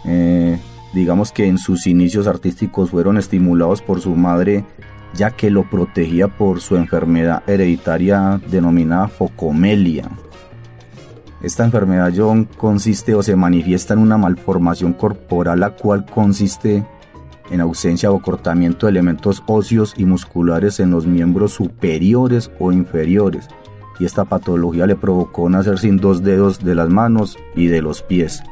Eh, 0.05 0.57
digamos 0.93 1.31
que 1.31 1.47
en 1.47 1.57
sus 1.57 1.87
inicios 1.87 2.27
artísticos 2.27 2.91
fueron 2.91 3.17
estimulados 3.17 3.81
por 3.81 3.99
su 3.99 4.11
madre, 4.15 4.63
ya 5.15 5.31
que 5.31 5.49
lo 5.49 5.69
protegía 5.69 6.27
por 6.27 6.61
su 6.61 6.75
enfermedad 6.75 7.43
hereditaria 7.47 8.39
denominada 8.49 9.07
focomelia. 9.07 10.07
Esta 11.41 11.63
enfermedad, 11.63 12.13
John, 12.15 12.45
consiste 12.45 13.13
o 13.15 13.21
se 13.21 13.35
manifiesta 13.35 13.93
en 13.93 13.99
una 13.99 14.17
malformación 14.17 14.93
corporal, 14.93 15.59
la 15.59 15.71
cual 15.71 16.05
consiste 16.05 16.83
en 17.49 17.61
ausencia 17.61 18.11
o 18.11 18.21
cortamiento 18.21 18.85
de 18.85 18.91
elementos 18.91 19.43
óseos 19.47 19.93
y 19.97 20.05
musculares 20.05 20.79
en 20.79 20.91
los 20.91 21.07
miembros 21.07 21.53
superiores 21.53 22.51
o 22.59 22.71
inferiores. 22.71 23.47
Y 23.99 24.05
esta 24.05 24.25
patología 24.25 24.85
le 24.85 24.95
provocó 24.95 25.49
nacer 25.49 25.79
sin 25.79 25.97
dos 25.97 26.23
dedos 26.23 26.63
de 26.63 26.75
las 26.75 26.89
manos 26.89 27.37
y 27.55 27.67
de 27.67 27.81
los 27.81 28.01
pies. 28.01 28.43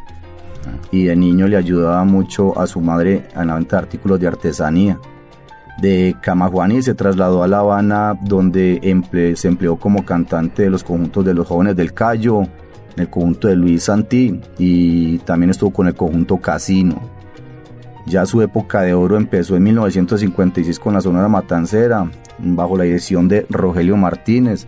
Y 0.91 1.03
de 1.05 1.15
niño 1.15 1.47
le 1.47 1.57
ayudaba 1.57 2.03
mucho 2.03 2.57
a 2.59 2.65
su 2.65 2.81
madre 2.81 3.27
en 3.35 3.47
la 3.47 3.55
venta 3.55 3.77
de 3.77 3.83
artículos 3.83 4.19
de 4.19 4.27
artesanía. 4.27 4.99
De 5.81 6.15
Camajuani 6.21 6.81
se 6.81 6.95
trasladó 6.95 7.43
a 7.43 7.47
La 7.47 7.59
Habana, 7.59 8.17
donde 8.23 8.79
se 9.35 9.47
empleó 9.47 9.75
como 9.75 10.05
cantante 10.05 10.63
de 10.63 10.69
los 10.69 10.83
conjuntos 10.83 11.25
de 11.25 11.33
los 11.33 11.47
jóvenes 11.47 11.75
del 11.75 11.93
Cayo, 11.93 12.43
en 12.95 13.01
el 13.01 13.09
conjunto 13.09 13.47
de 13.47 13.55
Luis 13.55 13.83
Santí 13.83 14.39
y 14.57 15.17
también 15.19 15.49
estuvo 15.49 15.71
con 15.71 15.87
el 15.87 15.95
conjunto 15.95 16.37
Casino. 16.37 17.14
Ya 18.05 18.25
su 18.27 18.41
época 18.41 18.81
de 18.81 18.93
oro 18.93 19.17
empezó 19.17 19.55
en 19.55 19.63
1956 19.63 20.79
con 20.79 20.93
la 20.93 21.01
Sonora 21.01 21.27
Matancera, 21.27 22.09
bajo 22.37 22.77
la 22.77 22.83
dirección 22.83 23.27
de 23.27 23.47
Rogelio 23.49 23.97
Martínez. 23.97 24.67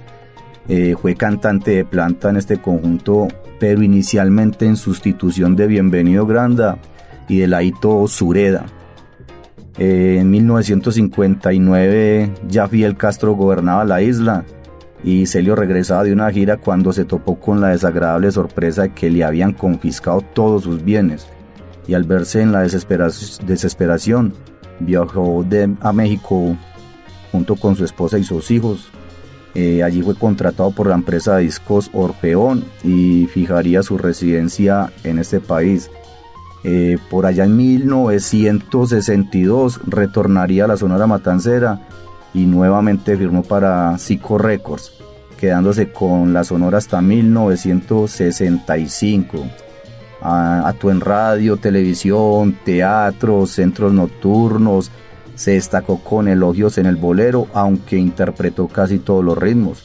Eh, 0.68 0.96
fue 1.00 1.16
cantante 1.16 1.72
de 1.72 1.86
planta 1.86 2.30
en 2.30 2.38
este 2.38 2.58
conjunto, 2.58 3.28
pero 3.60 3.84
inicialmente 3.84 4.66
en 4.66 4.76
sustitución 4.76 5.56
de 5.56 5.68
Bienvenido 5.68 6.26
Granda 6.26 6.80
y 7.28 7.40
de 7.40 7.48
Laito 7.48 8.08
Sureda. 8.08 8.66
Eh, 9.78 10.18
en 10.20 10.32
1959 10.32 12.32
ya 12.50 12.68
Fidel 12.68 12.98
Castro 12.98 13.34
gobernaba 13.34 13.86
la 13.86 14.02
isla 14.02 14.44
y 15.04 15.28
Celio 15.28 15.56
regresaba 15.56 16.04
de 16.04 16.12
una 16.12 16.32
gira 16.32 16.58
cuando 16.58 16.92
se 16.92 17.06
topó 17.06 17.40
con 17.40 17.62
la 17.62 17.70
desagradable 17.70 18.32
sorpresa 18.32 18.82
de 18.82 18.94
que 18.94 19.12
le 19.12 19.24
habían 19.24 19.54
confiscado 19.54 20.22
todos 20.22 20.64
sus 20.64 20.84
bienes 20.84 21.28
y 21.88 21.94
al 21.94 22.04
verse 22.04 22.42
en 22.42 22.52
la 22.52 22.62
desespera- 22.62 23.10
desesperación 23.46 24.34
viajó 24.80 25.46
a 25.82 25.94
México 25.94 26.56
junto 27.32 27.56
con 27.56 27.76
su 27.76 27.84
esposa 27.86 28.18
y 28.20 28.24
sus 28.24 28.52
hijos. 28.52 28.90
Eh, 29.56 29.82
allí 29.84 30.02
fue 30.04 30.14
contratado 30.16 30.70
por 30.72 30.88
la 30.88 30.94
empresa 30.96 31.38
discos 31.38 31.90
Orfeón 31.94 32.66
y 32.84 33.26
fijaría 33.28 33.82
su 33.82 33.98
residencia 33.98 34.92
en 35.04 35.18
este 35.18 35.40
país. 35.40 35.90
Eh, 36.64 36.98
por 37.10 37.26
allá 37.26 37.46
en 37.46 37.56
1962 37.56 39.80
retornaría 39.88 40.66
a 40.66 40.68
la 40.68 40.78
Sonora 40.78 41.08
Matancera 41.08 41.88
y 42.34 42.46
nuevamente 42.46 43.16
firmó 43.18 43.42
para 43.44 43.98
Zico 43.98 44.38
Records, 44.38 44.92
quedándose 45.40 45.92
con 45.92 46.34
la 46.34 46.44
Sonora 46.44 46.78
hasta 46.78 47.02
1965. 47.02 49.46
Ah, 50.22 50.64
Actuó 50.66 50.92
en 50.92 51.02
radio, 51.02 51.58
televisión, 51.58 52.58
teatro, 52.64 53.46
centros 53.46 53.94
nocturnos, 53.94 54.92
se 55.36 55.52
destacó 55.52 56.00
con 56.00 56.28
elogios 56.28 56.78
en 56.80 56.88
el 56.88 56.96
bolero, 56.96 57.48
aunque 57.54 57.98
interpretó 57.98 58.68
casi 58.68 58.98
todos 58.98 59.24
los 59.24 59.38
ritmos. 59.38 59.84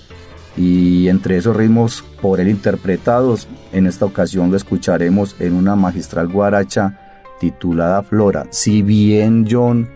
Y 0.57 1.09
entre 1.09 1.37
esos 1.37 1.57
ritmos 1.57 2.05
por 2.21 2.41
él 2.41 2.49
interpretados, 2.49 3.49
en 3.73 3.87
esta 3.87 4.07
ocasión 4.07 4.51
lo 4.51 4.57
escucharemos 4.57 5.37
en 5.39 5.55
una 5.55 5.77
magistral 5.77 6.29
guaracha 6.29 6.99
titulada 7.39 8.03
Flora. 8.03 8.47
Si 8.51 8.83
bien 8.83 9.47
John, 9.51 9.89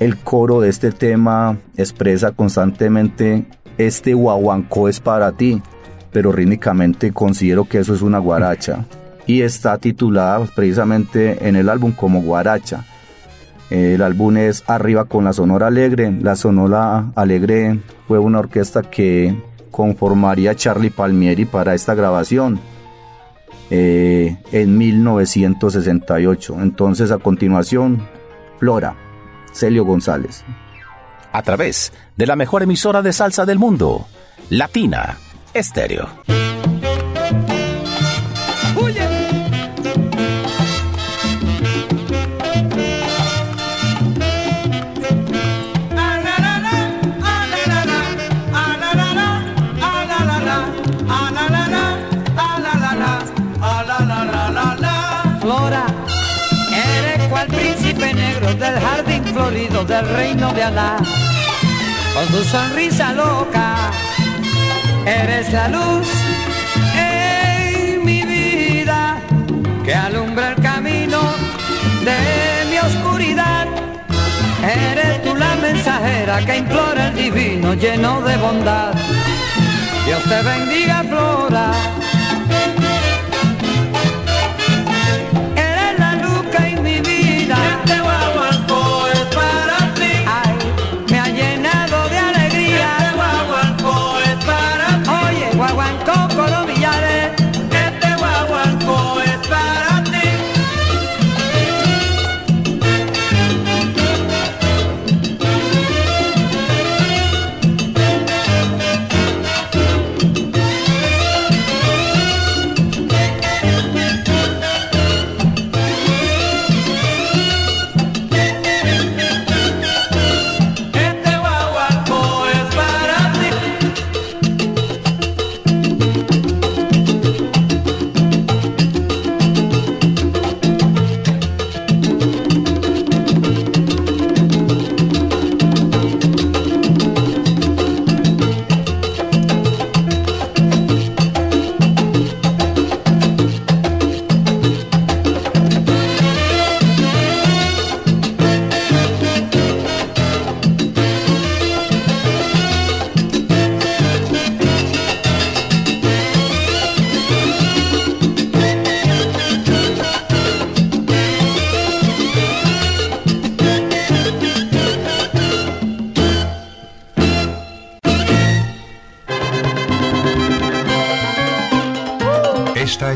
el 0.00 0.16
coro 0.18 0.60
de 0.60 0.70
este 0.70 0.90
tema 0.90 1.58
expresa 1.76 2.32
constantemente 2.32 3.46
este 3.78 4.14
guaguancó 4.14 4.88
es 4.88 5.00
para 5.00 5.32
ti, 5.32 5.60
pero 6.12 6.32
rítmicamente 6.32 7.12
considero 7.12 7.64
que 7.64 7.78
eso 7.78 7.94
es 7.94 8.02
una 8.02 8.18
guaracha. 8.18 8.84
Y 9.26 9.42
está 9.42 9.78
titulada 9.78 10.44
precisamente 10.54 11.48
en 11.48 11.56
el 11.56 11.68
álbum 11.68 11.92
como 11.92 12.22
guaracha. 12.22 12.84
El 13.70 14.02
álbum 14.02 14.36
es 14.36 14.62
Arriba 14.66 15.06
con 15.06 15.24
la 15.24 15.32
Sonora 15.32 15.68
Alegre. 15.68 16.12
La 16.12 16.36
Sonora 16.36 17.10
Alegre 17.14 17.80
fue 18.06 18.18
una 18.18 18.40
orquesta 18.40 18.82
que 18.82 19.34
conformaría 19.70 20.54
Charlie 20.54 20.90
Palmieri 20.90 21.46
para 21.46 21.74
esta 21.74 21.94
grabación 21.94 22.60
eh, 23.70 24.36
en 24.52 24.78
1968. 24.78 26.56
Entonces, 26.60 27.10
a 27.10 27.18
continuación, 27.18 28.06
Flora, 28.58 28.94
Celio 29.52 29.84
González. 29.84 30.44
A 31.32 31.42
través 31.42 31.92
de 32.16 32.26
la 32.26 32.36
mejor 32.36 32.62
emisora 32.62 33.02
de 33.02 33.12
salsa 33.12 33.44
del 33.44 33.58
mundo, 33.58 34.06
Latina 34.50 35.16
Estéreo. 35.52 36.08
Del 58.58 58.78
jardín 58.80 59.24
florido 59.24 59.84
del 59.84 60.08
reino 60.08 60.52
de 60.52 60.62
Alá. 60.62 60.96
Con 62.14 62.26
tu 62.28 62.44
sonrisa 62.44 63.12
loca, 63.12 63.90
eres 65.04 65.52
la 65.52 65.68
luz 65.68 66.06
en 66.96 68.04
mi 68.04 68.22
vida 68.22 69.16
que 69.84 69.94
alumbra 69.94 70.50
el 70.50 70.62
camino 70.62 71.20
de 72.04 72.70
mi 72.70 72.78
oscuridad. 72.78 73.66
Eres 74.62 75.22
tú 75.22 75.34
la 75.34 75.54
mensajera 75.56 76.44
que 76.44 76.58
implora 76.58 77.08
el 77.08 77.16
divino 77.16 77.74
lleno 77.74 78.20
de 78.22 78.36
bondad. 78.36 78.94
Dios 80.06 80.22
te 80.24 80.42
bendiga, 80.42 81.02
Flora. 81.08 81.93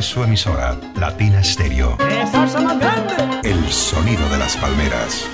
Su 0.08 0.24
emisora, 0.24 0.74
Latina 0.96 1.44
Stereo. 1.44 1.98
El 3.44 3.70
sonido 3.70 4.26
de 4.30 4.38
las 4.38 4.56
palmeras. 4.56 5.28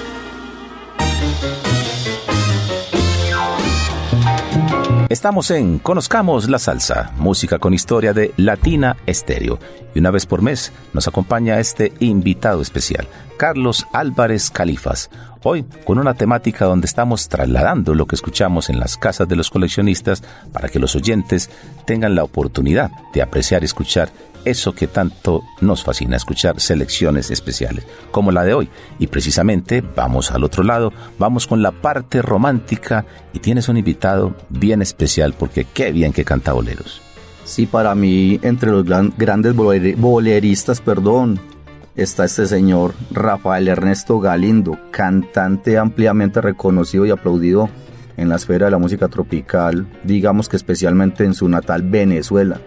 Estamos 5.08 5.52
en 5.52 5.78
Conozcamos 5.78 6.48
la 6.48 6.58
Salsa, 6.58 7.12
música 7.16 7.60
con 7.60 7.72
historia 7.72 8.12
de 8.12 8.34
Latina 8.36 8.96
Estéreo. 9.06 9.60
Y 9.94 10.00
una 10.00 10.10
vez 10.10 10.26
por 10.26 10.42
mes 10.42 10.72
nos 10.92 11.06
acompaña 11.06 11.60
este 11.60 11.92
invitado 12.00 12.60
especial, 12.60 13.06
Carlos 13.36 13.86
Álvarez 13.92 14.50
Califas. 14.50 15.08
Hoy 15.46 15.66
con 15.84 15.98
una 15.98 16.14
temática 16.14 16.64
donde 16.64 16.86
estamos 16.86 17.28
trasladando 17.28 17.94
lo 17.94 18.06
que 18.06 18.16
escuchamos 18.16 18.70
en 18.70 18.80
las 18.80 18.96
casas 18.96 19.28
de 19.28 19.36
los 19.36 19.50
coleccionistas 19.50 20.22
para 20.54 20.70
que 20.70 20.78
los 20.78 20.96
oyentes 20.96 21.50
tengan 21.84 22.14
la 22.14 22.24
oportunidad 22.24 22.90
de 23.12 23.20
apreciar 23.20 23.60
y 23.60 23.66
escuchar 23.66 24.08
eso 24.46 24.74
que 24.74 24.86
tanto 24.86 25.42
nos 25.60 25.84
fascina, 25.84 26.16
escuchar 26.16 26.60
selecciones 26.60 27.30
especiales, 27.30 27.86
como 28.10 28.32
la 28.32 28.42
de 28.44 28.54
hoy. 28.54 28.70
Y 28.98 29.08
precisamente 29.08 29.82
vamos 29.82 30.30
al 30.30 30.44
otro 30.44 30.62
lado, 30.62 30.94
vamos 31.18 31.46
con 31.46 31.60
la 31.60 31.72
parte 31.72 32.22
romántica 32.22 33.04
y 33.34 33.40
tienes 33.40 33.68
un 33.68 33.76
invitado 33.76 34.34
bien 34.48 34.80
especial 34.80 35.34
porque 35.34 35.66
qué 35.66 35.92
bien 35.92 36.14
que 36.14 36.24
canta 36.24 36.54
boleros. 36.54 37.02
Sí, 37.44 37.66
para 37.66 37.94
mí, 37.94 38.40
entre 38.42 38.70
los 38.70 38.86
grandes 38.86 39.54
boleristas, 39.54 40.80
perdón, 40.80 41.38
está 41.96 42.24
este 42.24 42.46
señor 42.46 42.94
Rafael 43.10 43.68
Ernesto 43.68 44.18
Galindo, 44.18 44.78
cantante 44.90 45.78
ampliamente 45.78 46.40
reconocido 46.40 47.06
y 47.06 47.10
aplaudido 47.10 47.68
en 48.16 48.28
la 48.28 48.36
esfera 48.36 48.66
de 48.66 48.72
la 48.72 48.78
música 48.78 49.08
tropical, 49.08 49.86
digamos 50.02 50.48
que 50.48 50.56
especialmente 50.56 51.24
en 51.24 51.34
su 51.34 51.48
natal 51.48 51.82
Venezuela. 51.82 52.60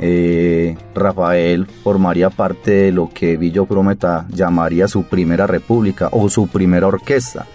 Eh, 0.00 0.76
Rafael 0.94 1.66
formaría 1.66 2.30
parte 2.30 2.70
de 2.70 2.92
lo 2.92 3.10
que 3.12 3.36
Villo 3.36 3.66
Prometa 3.66 4.26
llamaría 4.30 4.86
su 4.86 5.04
primera 5.04 5.46
república 5.46 6.08
o 6.12 6.28
su 6.28 6.46
primera 6.46 6.86
orquesta. 6.86 7.46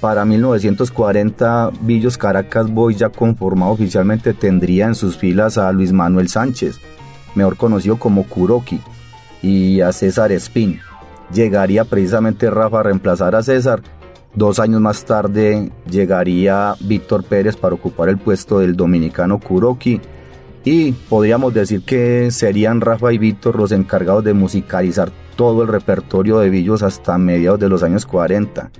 Para 0.00 0.24
1940, 0.26 1.70
Villos 1.80 2.18
Caracas 2.18 2.70
Boys, 2.70 2.98
ya 2.98 3.08
conformado 3.08 3.72
oficialmente, 3.72 4.34
tendría 4.34 4.86
en 4.86 4.94
sus 4.94 5.16
filas 5.16 5.56
a 5.56 5.72
Luis 5.72 5.92
Manuel 5.92 6.28
Sánchez, 6.28 6.80
mejor 7.34 7.56
conocido 7.56 7.98
como 7.98 8.24
Kuroki, 8.24 8.78
y 9.42 9.80
a 9.80 9.92
César 9.92 10.32
Espín. 10.32 10.80
Llegaría 11.32 11.84
precisamente 11.84 12.50
Rafa 12.50 12.80
a 12.80 12.82
reemplazar 12.84 13.34
a 13.34 13.42
César. 13.42 13.82
Dos 14.34 14.58
años 14.58 14.80
más 14.80 15.04
tarde 15.04 15.70
llegaría 15.90 16.74
Víctor 16.80 17.24
Pérez 17.24 17.56
para 17.56 17.74
ocupar 17.74 18.08
el 18.08 18.18
puesto 18.18 18.58
del 18.58 18.76
dominicano 18.76 19.40
Kuroki 19.40 20.00
y 20.66 20.90
podríamos 20.90 21.54
decir 21.54 21.82
que 21.82 22.30
serían 22.32 22.80
Rafa 22.80 23.12
y 23.12 23.18
Víctor 23.18 23.56
los 23.56 23.70
encargados 23.70 24.24
de 24.24 24.34
musicalizar 24.34 25.10
todo 25.36 25.62
el 25.62 25.68
repertorio 25.68 26.40
de 26.40 26.50
Villos 26.50 26.82
hasta 26.82 27.16
mediados 27.18 27.60
de 27.60 27.68
los 27.68 27.84
años 27.84 28.04
40. 28.04 28.70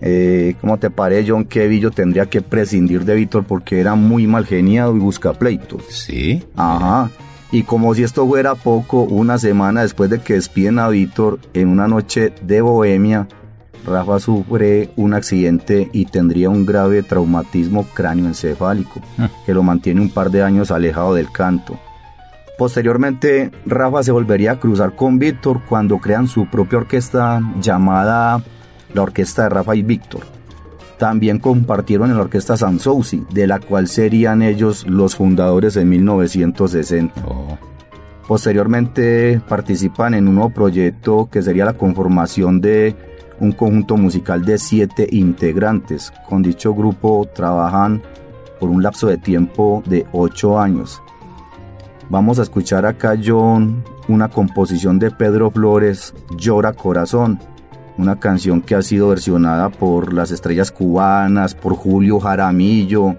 Eh, 0.00 0.56
¿Cómo 0.60 0.78
te 0.78 0.90
parece, 0.90 1.30
John, 1.30 1.44
que 1.44 1.68
Villo 1.68 1.92
tendría 1.92 2.26
que 2.26 2.42
prescindir 2.42 3.04
de 3.04 3.14
Víctor 3.14 3.44
porque 3.44 3.80
era 3.80 3.94
muy 3.94 4.26
mal 4.26 4.46
geniado 4.46 4.96
y 4.96 4.98
busca 4.98 5.32
pleitos? 5.32 5.84
Sí. 5.88 6.42
Ajá. 6.56 7.08
Y 7.52 7.62
como 7.62 7.94
si 7.94 8.02
esto 8.02 8.26
fuera 8.26 8.54
poco, 8.54 9.02
una 9.02 9.38
semana 9.38 9.82
después 9.82 10.10
de 10.10 10.20
que 10.20 10.34
despiden 10.34 10.78
a 10.78 10.88
Víctor 10.88 11.38
en 11.54 11.68
una 11.68 11.86
noche 11.86 12.32
de 12.42 12.60
bohemia, 12.60 13.28
Rafa 13.86 14.18
sufre 14.18 14.90
un 14.96 15.14
accidente 15.14 15.88
y 15.92 16.06
tendría 16.06 16.50
un 16.50 16.66
grave 16.66 17.04
traumatismo 17.04 17.84
cráneoencefálico 17.94 19.00
ah. 19.18 19.30
que 19.44 19.54
lo 19.54 19.62
mantiene 19.62 20.00
un 20.00 20.10
par 20.10 20.30
de 20.30 20.42
años 20.42 20.72
alejado 20.72 21.14
del 21.14 21.30
canto. 21.30 21.78
Posteriormente, 22.58 23.52
Rafa 23.64 24.02
se 24.02 24.12
volvería 24.12 24.52
a 24.52 24.60
cruzar 24.60 24.96
con 24.96 25.18
Víctor 25.18 25.60
cuando 25.68 25.98
crean 25.98 26.26
su 26.26 26.46
propia 26.46 26.78
orquesta 26.78 27.40
llamada 27.60 28.42
la 28.94 29.02
Orquesta 29.02 29.44
de 29.44 29.48
Rafa 29.50 29.76
y 29.76 29.82
Víctor. 29.82 30.35
También 30.98 31.38
compartieron 31.38 32.10
en 32.10 32.16
la 32.16 32.22
Orquesta 32.22 32.56
Sansouci, 32.56 33.24
de 33.30 33.46
la 33.46 33.60
cual 33.60 33.86
serían 33.86 34.42
ellos 34.42 34.86
los 34.86 35.16
fundadores 35.16 35.76
en 35.76 35.88
1960. 35.90 37.22
Posteriormente 38.26 39.40
participan 39.46 40.14
en 40.14 40.26
un 40.26 40.36
nuevo 40.36 40.50
proyecto 40.50 41.28
que 41.30 41.42
sería 41.42 41.64
la 41.64 41.74
conformación 41.74 42.60
de 42.60 42.96
un 43.38 43.52
conjunto 43.52 43.96
musical 43.96 44.44
de 44.44 44.58
siete 44.58 45.06
integrantes. 45.10 46.12
Con 46.28 46.42
dicho 46.42 46.74
grupo 46.74 47.28
trabajan 47.32 48.02
por 48.58 48.70
un 48.70 48.82
lapso 48.82 49.06
de 49.06 49.18
tiempo 49.18 49.82
de 49.86 50.06
ocho 50.12 50.58
años. 50.58 51.02
Vamos 52.08 52.38
a 52.38 52.42
escuchar 52.42 52.86
acá, 52.86 53.16
John, 53.22 53.84
una 54.08 54.28
composición 54.28 54.98
de 54.98 55.10
Pedro 55.10 55.50
Flores, 55.50 56.14
Llora 56.36 56.72
Corazón, 56.72 57.38
una 57.98 58.18
canción 58.18 58.60
que 58.60 58.74
ha 58.74 58.82
sido 58.82 59.08
versionada 59.08 59.70
por 59.70 60.12
las 60.12 60.30
estrellas 60.30 60.70
cubanas, 60.70 61.54
por 61.54 61.74
Julio 61.74 62.20
Jaramillo, 62.20 63.16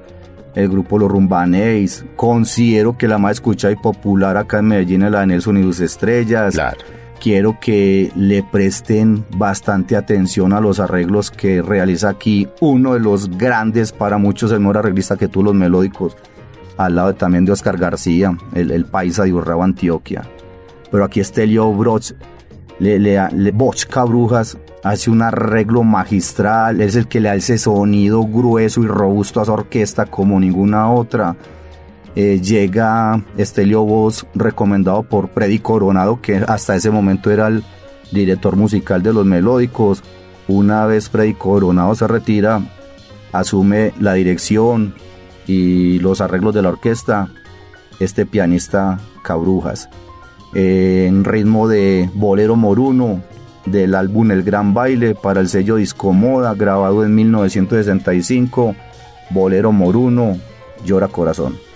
el 0.56 0.70
grupo 0.70 0.98
Los 1.00 1.12
Rumbaneis. 1.12 2.06
Considero 2.16 2.98
que 2.98 3.08
la 3.08 3.18
más 3.18 3.34
escuchada 3.34 3.74
y 3.74 3.78
popular 3.78 4.38
acá 4.38 4.60
en 4.60 4.68
Medellín 4.68 5.04
es 5.04 5.12
la 5.12 5.22
de 5.22 5.28
Nelson 5.28 5.58
y 5.58 5.64
sus 5.64 5.80
estrellas. 5.80 6.54
Claro 6.54 6.78
quiero 7.20 7.60
que 7.60 8.12
le 8.16 8.44
presten 8.44 9.26
bastante 9.36 9.96
atención 9.96 10.54
a 10.54 10.62
los 10.62 10.80
arreglos 10.80 11.32
que 11.32 11.62
realiza 11.62 12.10
aquí 12.10 12.48
uno 12.62 12.94
de 12.94 13.00
los 13.00 13.30
grandes, 13.38 13.92
para 13.92 14.18
muchos 14.18 14.52
el 14.52 14.60
mejor 14.60 14.78
arreglista 14.78 15.18
que 15.18 15.28
tú, 15.28 15.44
los 15.44 15.54
melódicos, 15.54 16.16
al 16.78 16.96
lado 16.96 17.16
también 17.16 17.46
de 17.46 17.52
Oscar 17.52 17.78
García, 17.78 18.38
el, 18.54 18.86
paisa 18.86 19.24
de 19.24 19.34
Urrao, 19.34 19.64
Antioquia. 19.64 20.24
Pero 20.92 21.04
aquí 21.04 21.20
Estelio 21.20 21.72
Broch, 21.74 22.14
le, 22.80 23.00
le, 23.00 23.20
le 23.32 23.52
Bochca 23.52 24.04
Brujas, 24.04 24.58
hace 24.90 25.10
un 25.10 25.22
arreglo 25.22 25.84
magistral, 25.84 26.82
es 26.82 26.96
el 26.96 27.08
que 27.08 27.20
le 27.20 27.30
da 27.30 27.36
ese 27.36 27.58
sonido 27.58 28.24
grueso 28.24 28.82
y 28.84 28.88
robusto 28.88 29.40
a 29.40 29.44
esa 29.44 29.54
orquesta 29.54 30.06
como 30.06 30.40
ninguna 30.40 30.92
otra. 30.92 31.36
Eh, 32.16 32.40
llega 32.42 33.24
Estelio 33.38 33.84
Voz, 33.84 34.26
recomendado 34.34 35.04
por 35.04 35.30
Freddy 35.30 35.60
Coronado, 35.60 36.22
que 36.22 36.38
hasta 36.38 36.76
ese 36.76 36.90
momento 36.90 37.30
era 37.30 37.48
el 37.48 37.64
director 38.12 38.56
musical 38.56 39.04
de 39.04 39.14
los 39.14 39.26
melódicos. 39.26 40.04
Una 40.48 40.86
vez 40.86 41.10
Freddy 41.10 41.34
Coronado 41.34 41.94
se 41.94 42.08
retira, 42.08 42.62
asume 43.34 43.94
la 44.00 44.14
dirección 44.14 44.96
y 45.46 46.00
los 46.00 46.22
arreglos 46.22 46.56
de 46.56 46.62
la 46.62 46.70
orquesta 46.70 47.30
este 48.00 48.26
pianista 48.26 49.00
Cabrujas. 49.24 49.90
en 50.54 51.24
ritmo 51.24 51.68
de 51.68 52.10
Bolero 52.14 52.56
Moruno, 52.56 53.22
del 53.72 53.96
álbum 53.96 54.32
El 54.32 54.44
Gran 54.44 54.74
Baile 54.74 55.16
para 55.16 55.42
el 55.42 55.50
sello 55.50 55.76
Discomoda, 55.76 56.54
grabado 56.54 57.06
en 57.06 57.16
1965, 57.16 58.76
Bolero 59.30 59.72
Moruno, 59.72 60.38
Llora 60.86 61.08
Corazón. 61.08 61.67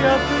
Cuando 0.00 0.39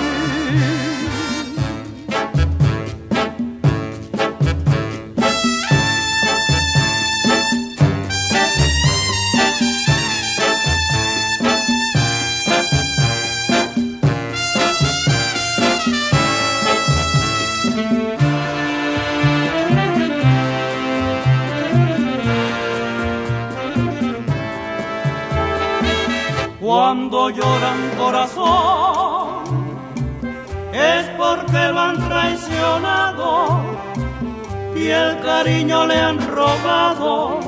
cariño 35.30 35.86
le 35.86 35.98
han 36.06 36.18
robado. 36.36 37.40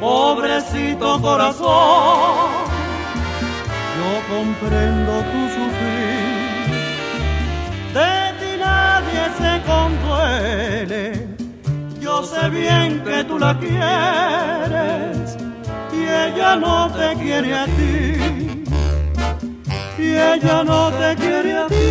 Pobrecito 0.00 1.06
corazón, 1.20 2.50
yo 3.96 4.10
comprendo 4.34 5.12
tu 5.30 5.40
sufrir. 5.56 6.68
De 7.96 8.14
ti 8.38 8.52
nadie 8.68 9.24
se 9.40 9.52
conduele. 9.70 11.02
Yo 12.04 12.14
sé 12.32 12.42
bien 12.60 12.88
que 13.06 13.18
tú 13.28 13.34
la 13.46 13.52
quieres 13.64 15.24
y 15.98 16.00
ella 16.24 16.50
no 16.64 16.76
te 16.98 17.08
quiere 17.22 17.50
a 17.62 17.66
ti, 17.76 18.64
y 20.04 20.08
ella 20.32 20.58
no 20.70 20.80
te 21.00 21.08
quiere 21.22 21.52
a 21.62 21.66
ti. 21.66 21.90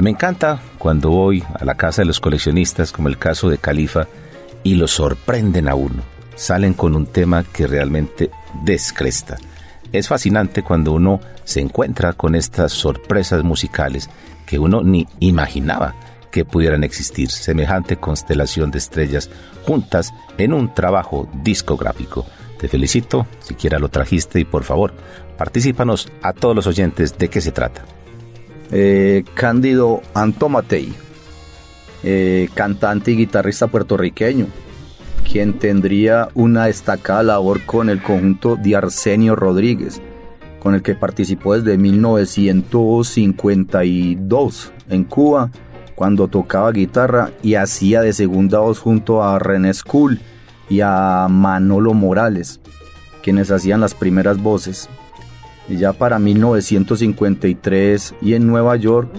Me 0.00 0.10
encanta 0.10 0.60
cuando 0.78 1.10
voy 1.10 1.44
a 1.58 1.64
la 1.64 1.74
casa 1.74 2.02
de 2.02 2.06
los 2.06 2.20
coleccionistas, 2.20 2.92
como 2.92 3.08
el 3.08 3.18
caso 3.18 3.48
de 3.48 3.58
Califa, 3.58 4.06
y 4.62 4.74
los 4.74 4.92
sorprenden 4.92 5.68
a 5.68 5.74
uno. 5.74 6.02
Salen 6.34 6.74
con 6.74 6.94
un 6.94 7.06
tema 7.06 7.44
que 7.44 7.66
realmente 7.66 8.30
descresta 8.64 9.36
es 9.92 10.08
fascinante 10.08 10.62
cuando 10.62 10.92
uno 10.92 11.20
se 11.44 11.60
encuentra 11.60 12.12
con 12.12 12.34
estas 12.34 12.72
sorpresas 12.72 13.42
musicales 13.42 14.08
que 14.46 14.58
uno 14.58 14.82
ni 14.82 15.06
imaginaba 15.18 15.94
que 16.30 16.44
pudieran 16.44 16.84
existir, 16.84 17.28
semejante 17.30 17.96
constelación 17.96 18.70
de 18.70 18.78
estrellas 18.78 19.30
juntas 19.64 20.12
en 20.38 20.52
un 20.52 20.72
trabajo 20.74 21.28
discográfico. 21.42 22.24
Te 22.58 22.68
felicito, 22.68 23.26
siquiera 23.40 23.80
lo 23.80 23.88
trajiste 23.88 24.38
y 24.38 24.44
por 24.44 24.62
favor, 24.62 24.94
particípanos 25.36 26.08
a 26.22 26.32
todos 26.32 26.54
los 26.54 26.68
oyentes 26.68 27.18
de 27.18 27.28
qué 27.28 27.40
se 27.40 27.50
trata. 27.50 27.82
Eh, 28.72 29.24
Cándido 29.34 30.00
Antomatei, 30.14 30.94
eh, 32.04 32.48
cantante 32.54 33.10
y 33.10 33.16
guitarrista 33.16 33.66
puertorriqueño, 33.66 34.46
quien 35.30 35.58
tendría 35.58 36.28
una 36.34 36.66
destacada 36.66 37.24
labor 37.24 37.64
con 37.66 37.90
el 37.90 38.00
conjunto 38.02 38.54
de 38.56 38.76
Arsenio 38.76 39.34
Rodríguez, 39.34 40.00
con 40.60 40.74
el 40.74 40.82
que 40.82 40.94
participó 40.94 41.56
desde 41.56 41.78
1952 41.78 44.72
en 44.88 45.04
Cuba, 45.04 45.50
cuando 45.96 46.28
tocaba 46.28 46.70
guitarra 46.72 47.32
y 47.42 47.56
hacía 47.56 48.02
de 48.02 48.12
segunda 48.12 48.60
voz 48.60 48.78
junto 48.78 49.20
a 49.22 49.38
René 49.38 49.72
School 49.74 50.20
y 50.68 50.80
a 50.80 51.26
Manolo 51.28 51.92
Morales, 51.92 52.60
quienes 53.22 53.50
hacían 53.50 53.80
las 53.80 53.94
primeras 53.94 54.40
voces. 54.40 54.88
Ya 55.76 55.92
para 55.92 56.18
1953 56.18 58.14
y 58.20 58.34
en 58.34 58.46
Nueva 58.46 58.76
York 58.76 59.10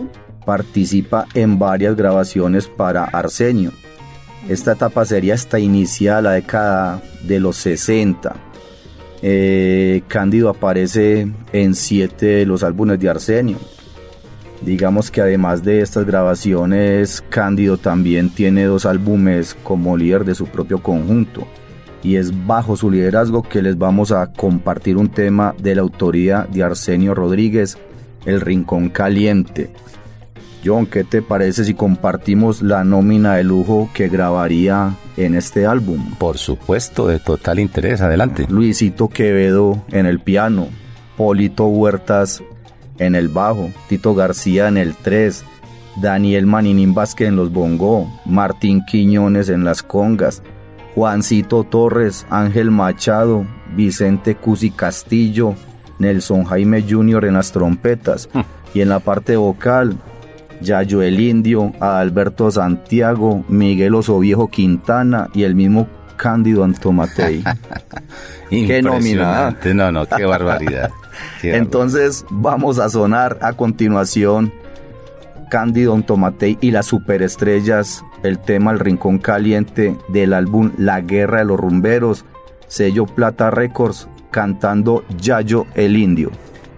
participa 0.45 1.25
en 1.33 1.57
varias 1.59 1.95
grabaciones 1.95 2.67
para 2.67 3.05
Arsenio 3.05 3.71
esta 4.49 4.73
etapa 4.73 5.05
sería 5.05 5.35
hasta 5.35 5.59
iniciada 5.59 6.21
la 6.21 6.31
década 6.31 7.01
de 7.23 7.39
los 7.39 7.57
60. 7.57 8.35
Eh, 9.21 10.01
Cándido 10.07 10.49
aparece 10.49 11.31
en 11.53 11.75
siete 11.75 12.25
de 12.25 12.45
los 12.45 12.63
álbumes 12.63 12.99
de 12.99 13.09
Arsenio. 13.09 13.57
Digamos 14.61 15.11
que 15.11 15.21
además 15.21 15.63
de 15.63 15.81
estas 15.81 16.05
grabaciones, 16.05 17.23
Cándido 17.29 17.77
también 17.77 18.29
tiene 18.29 18.65
dos 18.65 18.85
álbumes 18.85 19.55
como 19.63 19.95
líder 19.95 20.25
de 20.25 20.35
su 20.35 20.47
propio 20.47 20.81
conjunto. 20.81 21.47
Y 22.03 22.15
es 22.15 22.45
bajo 22.47 22.75
su 22.75 22.89
liderazgo 22.89 23.43
que 23.43 23.61
les 23.61 23.77
vamos 23.77 24.11
a 24.11 24.33
compartir 24.33 24.97
un 24.97 25.09
tema 25.09 25.53
de 25.61 25.75
la 25.75 25.81
autoría 25.81 26.47
de 26.51 26.63
Arsenio 26.63 27.13
Rodríguez, 27.13 27.77
El 28.25 28.41
Rincón 28.41 28.89
Caliente. 28.89 29.71
John, 30.63 30.85
¿qué 30.85 31.03
te 31.03 31.21
parece 31.21 31.65
si 31.65 31.73
compartimos 31.73 32.61
la 32.61 32.83
nómina 32.83 33.35
de 33.35 33.43
lujo 33.43 33.89
que 33.93 34.09
grabaría 34.09 34.95
en 35.17 35.35
este 35.35 35.65
álbum? 35.65 36.15
Por 36.19 36.37
supuesto, 36.37 37.07
de 37.07 37.19
total 37.19 37.59
interés, 37.59 38.01
adelante. 38.01 38.45
Luisito 38.47 39.07
Quevedo 39.09 39.81
en 39.91 40.05
el 40.05 40.19
piano, 40.19 40.67
Polito 41.17 41.65
Huertas 41.65 42.43
en 42.99 43.15
el 43.15 43.27
bajo, 43.27 43.71
Tito 43.89 44.13
García 44.13 44.67
en 44.67 44.77
el 44.77 44.95
3, 44.95 45.43
Daniel 45.99 46.45
Maninín 46.45 46.93
Vázquez 46.93 47.29
en 47.29 47.35
los 47.35 47.51
bongó, 47.51 48.07
Martín 48.25 48.83
Quiñones 48.85 49.49
en 49.49 49.63
las 49.63 49.81
congas, 49.81 50.43
Juancito 50.95 51.63
Torres, 51.63 52.25
Ángel 52.29 52.71
Machado, 52.71 53.45
Vicente 53.75 54.35
Cusi 54.35 54.71
Castillo, 54.71 55.55
Nelson 55.99 56.43
Jaime 56.43 56.83
Jr. 56.87 57.25
en 57.25 57.35
las 57.35 57.51
trompetas 57.51 58.29
hmm. 58.33 58.41
y 58.73 58.81
en 58.81 58.89
la 58.89 58.99
parte 58.99 59.35
vocal 59.35 59.97
Yayo 60.61 61.01
el 61.01 61.19
Indio, 61.19 61.73
Alberto 61.79 62.51
Santiago, 62.51 63.43
Miguel 63.47 63.95
Viejo 64.19 64.47
Quintana 64.49 65.29
y 65.33 65.43
el 65.43 65.55
mismo 65.55 65.87
Cándido 66.17 66.63
Antomatei. 66.63 67.43
qué 68.49 68.81
nominada. 68.81 69.57
No, 69.73 69.91
no, 69.91 70.05
qué 70.17 70.25
barbaridad. 70.25 70.91
Entonces 71.41 72.25
vamos 72.29 72.77
a 72.79 72.89
sonar 72.89 73.39
a 73.41 73.53
continuación 73.53 74.53
Cándido 75.51 75.93
Antomatei 75.93 76.57
y 76.61 76.71
las 76.71 76.87
superestrellas, 76.87 78.03
el 78.23 78.39
tema 78.39 78.71
El 78.71 78.79
Rincón 78.79 79.19
Caliente 79.19 79.95
del 80.07 80.33
álbum 80.33 80.71
La 80.79 81.01
Guerra 81.01 81.39
de 81.39 81.45
los 81.45 81.59
Rumberos, 81.59 82.25
sello 82.65 83.05
Plata 83.05 83.51
Records, 83.51 84.07
cantando 84.31 85.03
Yayo 85.19 85.67
el 85.75 85.95
Indio 85.95 86.31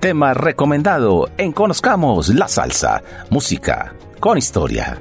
tema 0.04 0.34
recomendado 0.34 1.30
en 1.38 1.54
Conozcamos 1.54 2.28
la 2.28 2.50
Salsa, 2.50 3.02
música 3.30 3.96
con 4.20 4.38
historia. 4.38 5.00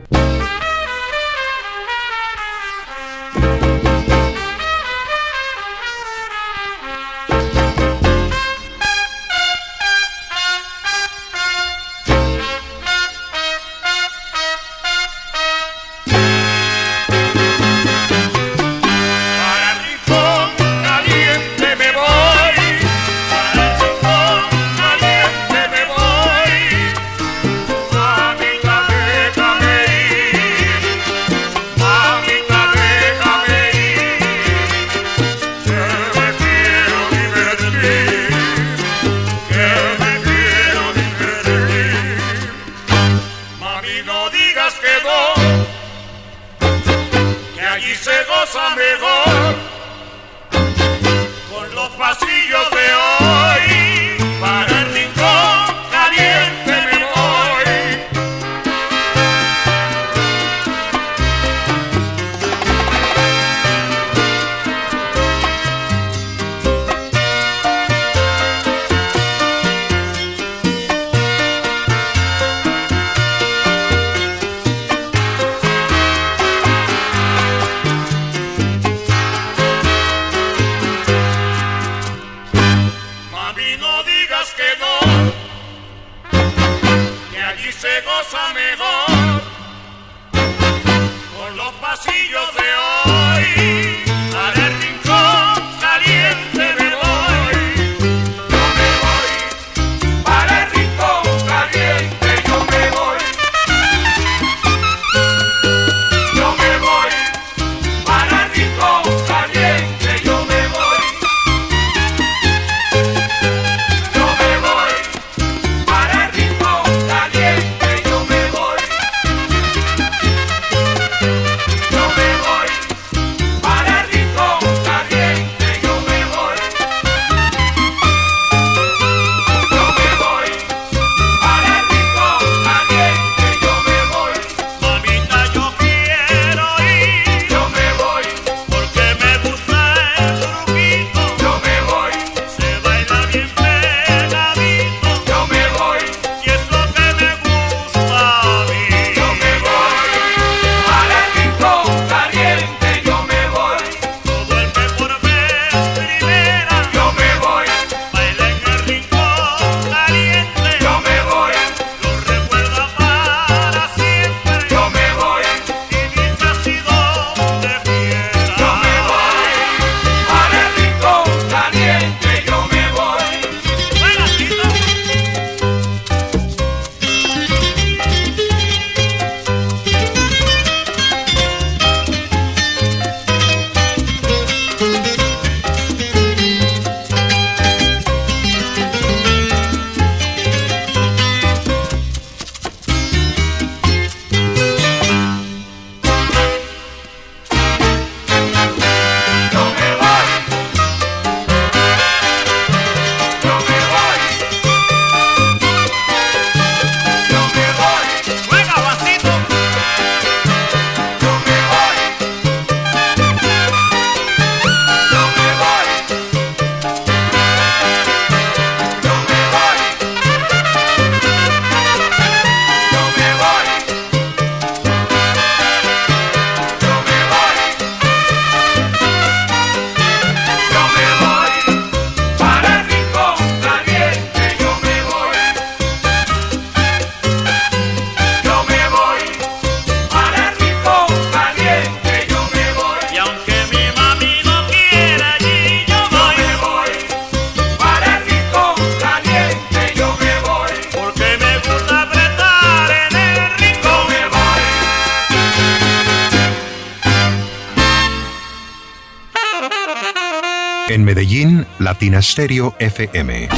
Stereo 262.32 262.74
FM. 262.78 263.50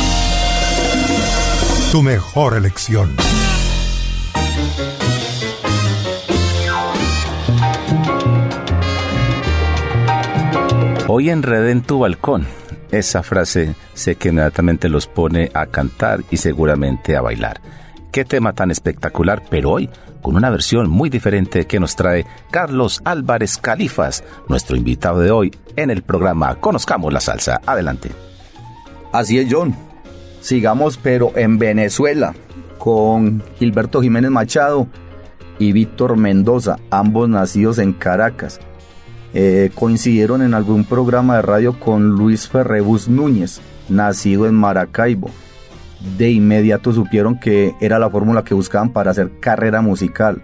Tu 1.93 2.03
mejor 2.03 2.57
elección. 2.57 3.15
Hoy 11.07 11.31
enredé 11.31 11.71
en 11.71 11.83
tu 11.83 12.01
balcón. 12.01 12.49
Esa 12.91 13.23
frase 13.23 13.77
sé 13.93 14.17
que 14.17 14.31
inmediatamente 14.31 14.89
los 14.89 15.07
pone 15.07 15.53
a 15.55 15.67
cantar 15.67 16.25
y 16.33 16.39
seguramente 16.39 17.17
a 17.17 17.21
bailar. 17.21 17.61
Qué 18.11 18.25
tema 18.25 18.55
tan 18.55 18.73
espectacular, 18.73 19.45
pero 19.49 19.71
hoy 19.71 19.89
con 20.21 20.35
una 20.35 20.51
versión 20.51 20.91
muy 20.91 21.11
diferente 21.11 21.69
que 21.69 21.79
nos 21.79 21.95
trae 21.95 22.27
Carlos 22.51 23.03
Álvarez 23.05 23.57
Califas, 23.57 24.25
nuestro 24.49 24.77
invitado 24.77 25.21
de 25.21 25.31
hoy 25.31 25.57
en 25.77 25.91
el 25.91 26.03
programa 26.03 26.57
Conozcamos 26.57 27.13
la 27.13 27.21
Salsa. 27.21 27.61
Adelante. 27.65 28.34
Así 29.15 29.39
es, 29.39 29.47
John. 29.49 29.73
Sigamos, 30.41 30.99
pero 30.99 31.31
en 31.37 31.57
Venezuela, 31.57 32.35
con 32.79 33.45
Gilberto 33.61 34.03
Jiménez 34.03 34.33
Machado 34.33 34.89
y 35.61 35.71
Víctor 35.71 36.17
Mendoza, 36.17 36.81
ambos 36.91 37.29
nacidos 37.29 37.79
en 37.79 37.93
Caracas. 37.93 38.59
Eh, 39.33 39.71
coincidieron 39.73 40.43
en 40.43 40.53
algún 40.53 40.83
programa 40.83 41.37
de 41.37 41.43
radio 41.43 41.79
con 41.79 42.09
Luis 42.09 42.49
Ferrebus 42.49 43.09
Núñez, 43.09 43.61
nacido 43.89 44.49
en 44.49 44.57
Maracaibo. 44.57 45.31
De 46.19 46.33
inmediato 46.33 46.93
supieron 46.93 47.39
que 47.39 47.77
era 47.81 48.01
la 48.01 48.11
fórmula 48.11 48.43
que 48.43 48.55
buscaban 48.55 48.93
para 48.93 49.13
hacer 49.13 49.39
carrera 49.39 49.81
musical, 49.81 50.43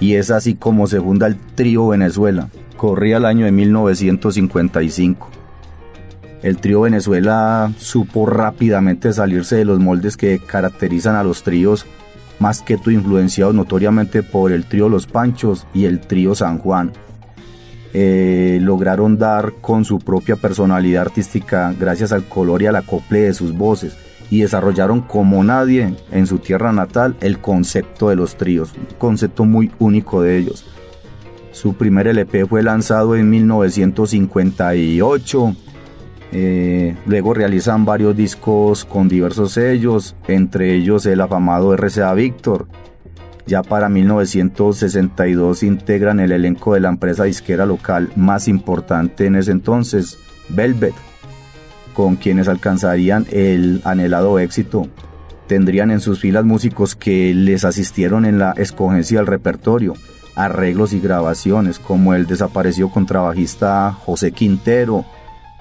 y 0.00 0.16
es 0.16 0.32
así 0.32 0.56
como 0.56 0.88
se 0.88 1.00
funda 1.00 1.28
el 1.28 1.36
trío 1.54 1.86
Venezuela. 1.86 2.48
Corría 2.76 3.18
el 3.18 3.26
año 3.26 3.44
de 3.44 3.52
1955. 3.52 5.37
El 6.42 6.58
trío 6.58 6.82
Venezuela 6.82 7.72
supo 7.78 8.26
rápidamente 8.26 9.12
salirse 9.12 9.56
de 9.56 9.64
los 9.64 9.80
moldes 9.80 10.16
que 10.16 10.38
caracterizan 10.38 11.16
a 11.16 11.24
los 11.24 11.42
tríos, 11.42 11.86
más 12.38 12.62
que 12.62 12.76
tu 12.76 12.90
influenciados 12.90 13.54
notoriamente 13.54 14.22
por 14.22 14.52
el 14.52 14.64
trío 14.64 14.88
Los 14.88 15.06
Panchos 15.06 15.66
y 15.74 15.86
el 15.86 16.00
trío 16.00 16.34
San 16.34 16.58
Juan 16.58 16.92
eh, 17.94 18.58
lograron 18.60 19.16
dar 19.18 19.54
con 19.60 19.84
su 19.84 19.98
propia 19.98 20.36
personalidad 20.36 21.02
artística 21.02 21.74
gracias 21.78 22.12
al 22.12 22.24
color 22.24 22.62
y 22.62 22.66
al 22.66 22.76
acople 22.76 23.22
de 23.22 23.32
sus 23.32 23.56
voces 23.56 23.96
y 24.30 24.42
desarrollaron 24.42 25.00
como 25.00 25.42
nadie 25.42 25.94
en 26.12 26.26
su 26.26 26.38
tierra 26.38 26.70
natal 26.70 27.16
el 27.20 27.38
concepto 27.38 28.10
de 28.10 28.16
los 28.16 28.36
tríos, 28.36 28.74
un 28.74 28.84
concepto 28.98 29.46
muy 29.46 29.70
único 29.78 30.20
de 30.20 30.36
ellos. 30.36 30.66
Su 31.50 31.72
primer 31.74 32.06
LP 32.06 32.44
fue 32.44 32.62
lanzado 32.62 33.16
en 33.16 33.30
1958, 33.30 35.56
eh, 36.32 36.94
luego 37.06 37.34
realizan 37.34 37.84
varios 37.84 38.16
discos 38.16 38.84
con 38.84 39.08
diversos 39.08 39.52
sellos, 39.52 40.14
entre 40.26 40.74
ellos 40.74 41.06
el 41.06 41.20
afamado 41.20 41.74
RCA 41.76 42.12
Victor, 42.14 42.66
ya 43.48 43.62
para 43.62 43.88
1962 43.88 45.62
integran 45.62 46.20
el 46.20 46.32
elenco 46.32 46.74
de 46.74 46.80
la 46.80 46.90
empresa 46.90 47.24
disquera 47.24 47.64
local 47.64 48.10
más 48.14 48.46
importante 48.46 49.24
en 49.24 49.36
ese 49.36 49.52
entonces, 49.52 50.18
Velvet, 50.50 50.94
con 51.94 52.16
quienes 52.16 52.46
alcanzarían 52.46 53.26
el 53.30 53.80
anhelado 53.84 54.38
éxito. 54.38 54.86
Tendrían 55.46 55.90
en 55.90 56.00
sus 56.00 56.20
filas 56.20 56.44
músicos 56.44 56.94
que 56.94 57.32
les 57.32 57.64
asistieron 57.64 58.26
en 58.26 58.38
la 58.38 58.52
escogencia 58.52 59.18
del 59.18 59.26
repertorio, 59.26 59.94
arreglos 60.36 60.92
y 60.92 61.00
grabaciones, 61.00 61.78
como 61.78 62.12
el 62.12 62.26
desaparecido 62.26 62.90
contrabajista 62.90 63.92
José 63.92 64.32
Quintero. 64.32 65.06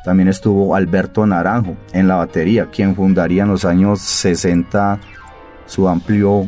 También 0.04 0.30
estuvo 0.30 0.76
Alberto 0.76 1.26
Naranjo 1.26 1.76
en 1.92 2.08
la 2.08 2.16
batería, 2.16 2.70
quien 2.72 2.96
fundaría 2.96 3.44
en 3.44 3.50
los 3.50 3.66
años 3.66 4.00
60 4.00 5.00
su 5.66 5.88
amplio 5.88 6.48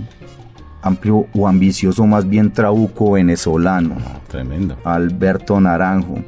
amplio 0.82 1.28
o 1.34 1.48
ambicioso, 1.48 2.06
más 2.06 2.28
bien 2.28 2.52
trabuco 2.52 3.12
venezolano. 3.12 3.98
tremendo. 4.28 4.78
Alberto 4.84 5.60
Naranjo. 5.60 6.20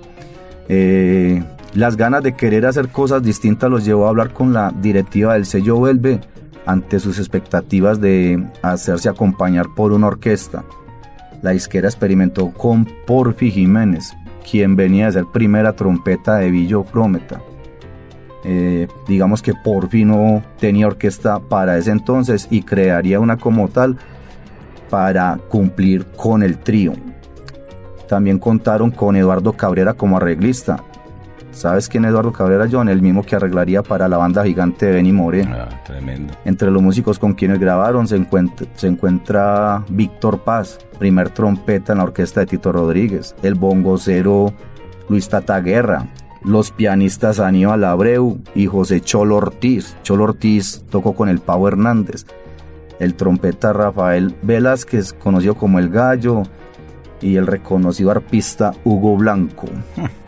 Eh, 0.67 1.43
las 1.73 1.95
ganas 1.95 2.23
de 2.23 2.33
querer 2.33 2.65
hacer 2.65 2.89
cosas 2.89 3.23
distintas 3.23 3.69
los 3.69 3.85
llevó 3.85 4.05
a 4.05 4.09
hablar 4.09 4.33
con 4.33 4.53
la 4.53 4.71
directiva 4.71 5.33
del 5.33 5.45
sello 5.45 5.77
Vuelve 5.77 6.19
ante 6.65 6.99
sus 6.99 7.17
expectativas 7.17 7.99
de 8.01 8.45
hacerse 8.61 9.09
acompañar 9.09 9.67
por 9.75 9.93
una 9.93 10.07
orquesta. 10.07 10.63
La 11.41 11.51
disquera 11.51 11.87
experimentó 11.87 12.51
con 12.51 12.87
Porfi 13.07 13.49
Jiménez, 13.51 14.13
quien 14.49 14.75
venía 14.75 15.07
a 15.07 15.11
ser 15.11 15.25
primera 15.25 15.73
trompeta 15.73 16.37
de 16.37 16.51
Villo 16.51 16.83
Prometa. 16.83 17.41
Eh, 18.43 18.87
digamos 19.07 19.41
que 19.41 19.53
Porfi 19.53 20.03
no 20.03 20.43
tenía 20.59 20.87
orquesta 20.87 21.39
para 21.39 21.77
ese 21.77 21.91
entonces 21.91 22.47
y 22.49 22.63
crearía 22.63 23.19
una 23.19 23.37
como 23.37 23.67
tal 23.67 23.97
para 24.89 25.37
cumplir 25.49 26.05
con 26.05 26.43
el 26.43 26.57
trío. 26.57 26.93
También 28.09 28.39
contaron 28.39 28.91
con 28.91 29.15
Eduardo 29.15 29.53
Cabrera 29.53 29.93
como 29.93 30.17
arreglista. 30.17 30.83
¿Sabes 31.51 31.89
quién 31.89 32.05
es 32.05 32.09
Eduardo 32.11 32.31
Cabrera, 32.31 32.67
John? 32.71 32.89
El 32.89 33.01
mismo 33.01 33.23
que 33.23 33.35
arreglaría 33.35 33.83
para 33.83 34.07
la 34.07 34.17
banda 34.17 34.43
gigante 34.43 34.87
de 34.87 34.93
Benny 34.93 35.11
More. 35.11 35.43
Ah, 35.43 35.69
tremendo. 35.85 36.33
Entre 36.45 36.71
los 36.71 36.81
músicos 36.81 37.19
con 37.19 37.33
quienes 37.33 37.59
grabaron 37.59 38.07
se 38.07 38.15
encuentra, 38.15 38.67
se 38.75 38.87
encuentra 38.87 39.83
Víctor 39.89 40.39
Paz, 40.39 40.79
primer 40.97 41.29
trompeta 41.29 41.91
en 41.91 41.99
la 41.99 42.05
orquesta 42.05 42.39
de 42.39 42.45
Tito 42.47 42.71
Rodríguez, 42.71 43.35
el 43.43 43.55
bongocero 43.55 44.53
Luis 45.09 45.27
Tata 45.29 45.59
Guerra, 45.59 46.07
los 46.43 46.71
pianistas 46.71 47.39
Aníbal 47.39 47.83
Abreu 47.83 48.39
y 48.55 48.67
José 48.67 49.01
Cholo 49.01 49.35
Ortiz. 49.35 49.95
Cholo 50.03 50.23
Ortiz 50.23 50.83
tocó 50.89 51.13
con 51.13 51.29
el 51.29 51.39
Pau 51.39 51.67
Hernández 51.67 52.25
el 53.01 53.15
trompeta 53.15 53.73
Rafael 53.73 54.35
Velázquez, 54.43 55.13
conocido 55.13 55.55
como 55.55 55.79
El 55.79 55.89
Gallo, 55.89 56.43
y 57.19 57.35
el 57.35 57.47
reconocido 57.47 58.11
arpista 58.11 58.73
Hugo 58.83 59.17
Blanco. 59.17 59.67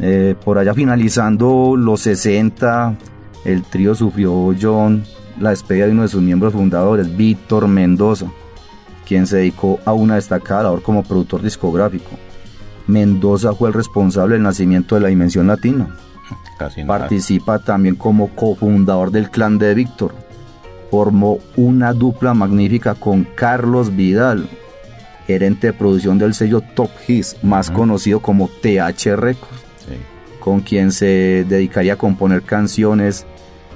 Eh, 0.00 0.34
por 0.44 0.58
allá 0.58 0.74
finalizando 0.74 1.74
los 1.76 2.00
60, 2.02 2.96
el 3.44 3.62
trío 3.62 3.94
sufrió 3.94 4.54
John 4.60 5.04
la 5.40 5.50
despedida 5.50 5.86
de 5.86 5.92
uno 5.92 6.02
de 6.02 6.08
sus 6.08 6.22
miembros 6.22 6.52
fundadores, 6.52 7.16
Víctor 7.16 7.68
Mendoza, 7.68 8.26
quien 9.06 9.26
se 9.26 9.38
dedicó 9.38 9.78
a 9.84 9.92
una 9.92 10.16
destacada 10.16 10.64
labor 10.64 10.82
como 10.82 11.02
productor 11.02 11.42
discográfico. 11.42 12.10
Mendoza 12.86 13.54
fue 13.54 13.68
el 13.68 13.74
responsable 13.74 14.34
del 14.34 14.42
nacimiento 14.42 14.94
de 14.94 15.02
la 15.02 15.08
Dimensión 15.08 15.46
Latina. 15.46 15.94
Participa 16.86 17.58
también 17.60 17.94
como 17.94 18.28
cofundador 18.34 19.10
del 19.10 19.30
clan 19.30 19.58
de 19.58 19.74
Víctor, 19.74 20.14
formó 20.90 21.38
una 21.56 21.92
dupla 21.92 22.34
magnífica 22.34 22.94
con 22.94 23.24
Carlos 23.24 23.94
Vidal, 23.94 24.48
gerente 25.26 25.68
de 25.68 25.72
producción 25.72 26.18
del 26.18 26.34
sello 26.34 26.60
Top 26.60 26.90
Hits, 27.06 27.36
más 27.42 27.70
conocido 27.70 28.20
como 28.20 28.48
TH 28.48 29.16
Records, 29.16 29.67
con 30.48 30.60
quien 30.60 30.92
se 30.92 31.44
dedicaría 31.46 31.92
a 31.92 31.96
componer 31.96 32.40
canciones 32.40 33.26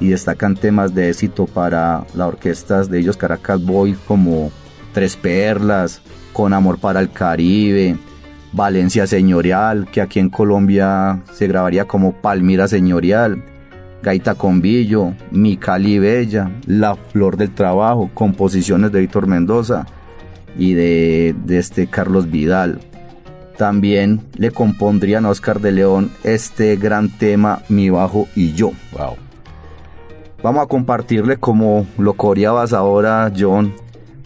y 0.00 0.08
destacan 0.08 0.56
temas 0.56 0.94
de 0.94 1.10
éxito 1.10 1.44
para 1.44 2.06
las 2.14 2.28
orquestas 2.28 2.88
de 2.88 2.98
ellos 2.98 3.18
Caracas 3.18 3.62
Boy 3.62 3.94
como 4.08 4.50
Tres 4.94 5.16
Perlas, 5.16 6.00
Con 6.32 6.54
Amor 6.54 6.78
para 6.78 7.00
el 7.00 7.10
Caribe, 7.10 7.98
Valencia 8.54 9.06
Señorial, 9.06 9.86
que 9.92 10.00
aquí 10.00 10.18
en 10.18 10.30
Colombia 10.30 11.22
se 11.34 11.46
grabaría 11.46 11.84
como 11.84 12.14
Palmira 12.14 12.66
Señorial, 12.68 13.44
Gaita 14.02 14.34
con 14.34 14.62
Billo, 14.62 15.12
Mi 15.30 15.58
Cali 15.58 15.98
Bella, 15.98 16.50
La 16.64 16.94
Flor 16.94 17.36
del 17.36 17.50
Trabajo, 17.50 18.10
composiciones 18.14 18.92
de 18.92 19.00
Víctor 19.00 19.26
Mendoza 19.26 19.84
y 20.56 20.72
de, 20.72 21.34
este 21.50 21.86
Carlos 21.88 22.30
Vidal. 22.30 22.80
También 23.56 24.20
le 24.36 24.50
compondrían 24.50 25.24
a 25.24 25.30
Oscar 25.30 25.60
de 25.60 25.72
León 25.72 26.10
este 26.24 26.76
gran 26.76 27.10
tema 27.18 27.62
Mi 27.68 27.90
Bajo 27.90 28.28
y 28.34 28.52
Yo. 28.52 28.72
Wow. 28.92 29.16
Vamos 30.42 30.64
a 30.64 30.68
compartirle 30.68 31.36
como 31.36 31.86
lo 31.98 32.14
coreabas 32.14 32.72
ahora, 32.72 33.30
John, 33.36 33.74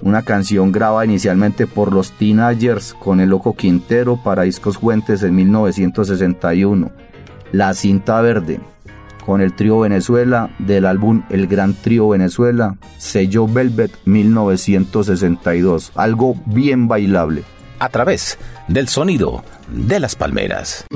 una 0.01 0.22
canción 0.22 0.72
grabada 0.72 1.05
inicialmente 1.05 1.66
por 1.66 1.93
los 1.93 2.12
Teenagers 2.12 2.95
con 2.95 3.20
el 3.20 3.31
Loco 3.31 3.55
Quintero 3.55 4.18
para 4.22 4.43
Discos 4.43 4.79
Fuentes 4.79 5.22
en 5.22 5.35
1961. 5.35 6.91
La 7.53 7.74
cinta 7.74 8.20
verde 8.20 8.61
con 9.27 9.41
el 9.41 9.55
trío 9.55 9.81
Venezuela 9.81 10.51
del 10.61 10.87
álbum 10.87 11.24
El 11.29 11.49
Gran 11.49 11.74
Trío 11.74 12.09
Venezuela, 12.09 12.77
sello 12.97 13.49
Velvet 13.49 13.91
1962, 14.05 15.91
algo 15.97 16.37
bien 16.47 16.87
bailable. 16.87 17.43
A 17.79 17.89
través 17.91 18.39
del 18.68 18.89
sonido 18.89 19.45
de 19.68 20.01
las 20.01 20.16
palmeras. 20.16 20.87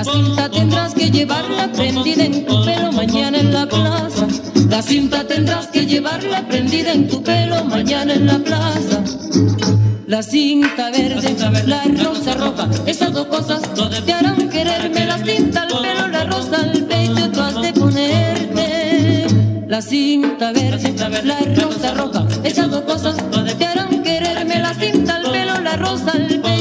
La 0.00 0.04
cinta 0.04 0.48
tendrás 0.48 0.94
que 0.94 1.10
llevarla 1.10 1.70
prendida 1.72 2.24
en 2.24 2.46
tu 2.46 2.64
pelo 2.64 2.90
mañana 2.90 3.38
en 3.38 3.52
la 3.52 3.66
plaza. 3.66 4.26
La 4.70 4.80
cinta 4.80 5.26
tendrás 5.26 5.66
que 5.66 5.84
llevarla 5.84 6.48
prendida 6.48 6.92
en 6.92 7.06
tu 7.06 7.22
pelo 7.22 7.62
mañana 7.66 8.14
en 8.14 8.26
la 8.26 8.38
plaza. 8.38 9.04
La 10.06 10.22
cinta 10.22 10.90
verde, 10.90 11.36
la 11.66 11.84
rosa 12.02 12.32
roja, 12.32 12.66
esas 12.86 13.12
dos 13.12 13.26
cosas 13.26 13.60
te 14.06 14.10
harán 14.14 14.48
quererme. 14.48 15.04
La 15.04 15.18
cinta 15.18 15.64
al 15.64 15.68
pelo, 15.68 16.08
la 16.08 16.24
rosa 16.24 16.56
al 16.56 16.82
pecho, 16.86 17.30
tú 17.30 17.40
has 17.42 17.60
de 17.60 17.72
ponerte. 17.74 19.26
La 19.68 19.82
cinta 19.82 20.50
verde, 20.52 20.94
la 21.24 21.40
rosa 21.62 21.92
roja, 21.92 22.26
esas 22.42 22.70
dos 22.70 22.84
cosas 22.84 23.16
te 23.58 23.66
harán 23.66 24.02
quererme. 24.02 24.60
La 24.60 24.72
cinta 24.72 25.16
al 25.16 25.30
pelo, 25.30 25.60
la 25.60 25.76
rosa 25.76 26.12
al 26.12 26.26
pecho, 26.26 26.59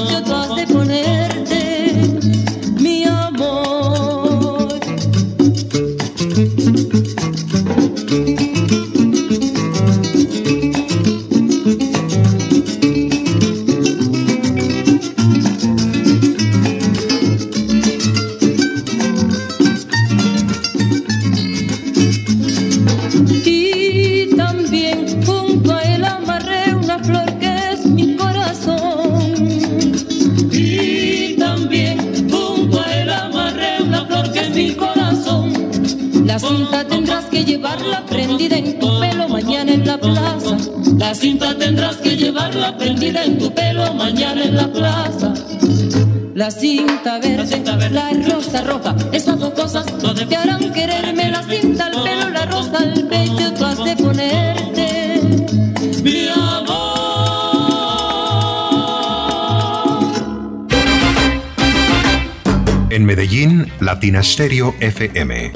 Medellín, 64.00 64.14
Latina 64.14 64.24
Stereo 64.24 64.74
FM. 64.80 65.52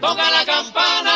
Toca 0.00 0.30
la 0.30 0.44
campana. 0.44 1.12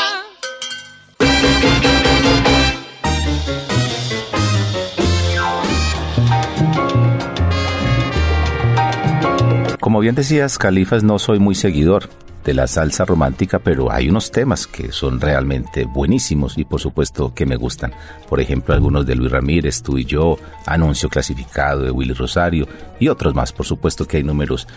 Como 9.80 10.00
bien 10.00 10.14
decías, 10.14 10.56
Califas, 10.58 11.02
no 11.02 11.18
soy 11.18 11.38
muy 11.40 11.54
seguidor 11.54 12.08
de 12.44 12.54
la 12.54 12.66
salsa 12.66 13.04
romántica, 13.04 13.58
pero 13.58 13.90
hay 13.90 14.08
unos 14.08 14.30
temas 14.30 14.66
que 14.66 14.92
son 14.92 15.20
realmente 15.20 15.84
buenísimos 15.86 16.58
y 16.58 16.64
por 16.64 16.80
supuesto 16.80 17.34
que 17.34 17.46
me 17.46 17.56
gustan. 17.56 17.92
Por 18.28 18.40
ejemplo, 18.40 18.74
algunos 18.74 19.06
de 19.06 19.16
Luis 19.16 19.32
Ramírez, 19.32 19.82
Tú 19.82 19.98
y 19.98 20.04
yo, 20.04 20.36
Anuncio 20.66 21.08
Clasificado 21.08 21.82
de 21.82 21.90
Willy 21.90 22.12
Rosario 22.12 22.68
y 23.00 23.08
otros 23.08 23.34
más. 23.34 23.52
Por 23.52 23.66
supuesto 23.66 24.06
que 24.06 24.18
hay 24.18 24.22
números 24.22 24.68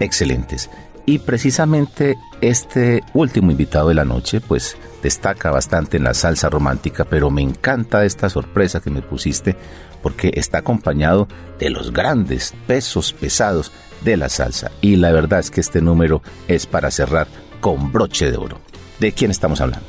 excelentes. 0.00 0.70
Y 1.06 1.18
precisamente 1.18 2.16
este 2.40 3.02
último 3.12 3.50
invitado 3.50 3.88
de 3.88 3.94
la 3.94 4.04
noche, 4.04 4.40
pues 4.40 4.76
destaca 5.02 5.50
bastante 5.50 5.98
en 5.98 6.04
la 6.04 6.14
salsa 6.14 6.48
romántica, 6.48 7.04
pero 7.04 7.30
me 7.30 7.42
encanta 7.42 8.04
esta 8.04 8.30
sorpresa 8.30 8.80
que 8.80 8.90
me 8.90 9.02
pusiste 9.02 9.54
porque 10.02 10.32
está 10.34 10.58
acompañado 10.58 11.28
de 11.58 11.70
los 11.70 11.92
grandes 11.92 12.54
pesos 12.66 13.12
pesados 13.12 13.70
de 14.02 14.16
la 14.16 14.28
salsa. 14.28 14.70
Y 14.80 14.96
la 14.96 15.12
verdad 15.12 15.40
es 15.40 15.50
que 15.50 15.60
este 15.60 15.82
número 15.82 16.22
es 16.48 16.66
para 16.66 16.90
cerrar 16.90 17.26
con 17.60 17.92
broche 17.92 18.30
de 18.30 18.36
oro. 18.36 18.58
¿De 19.00 19.12
quién 19.12 19.30
estamos 19.30 19.60
hablando? 19.60 19.86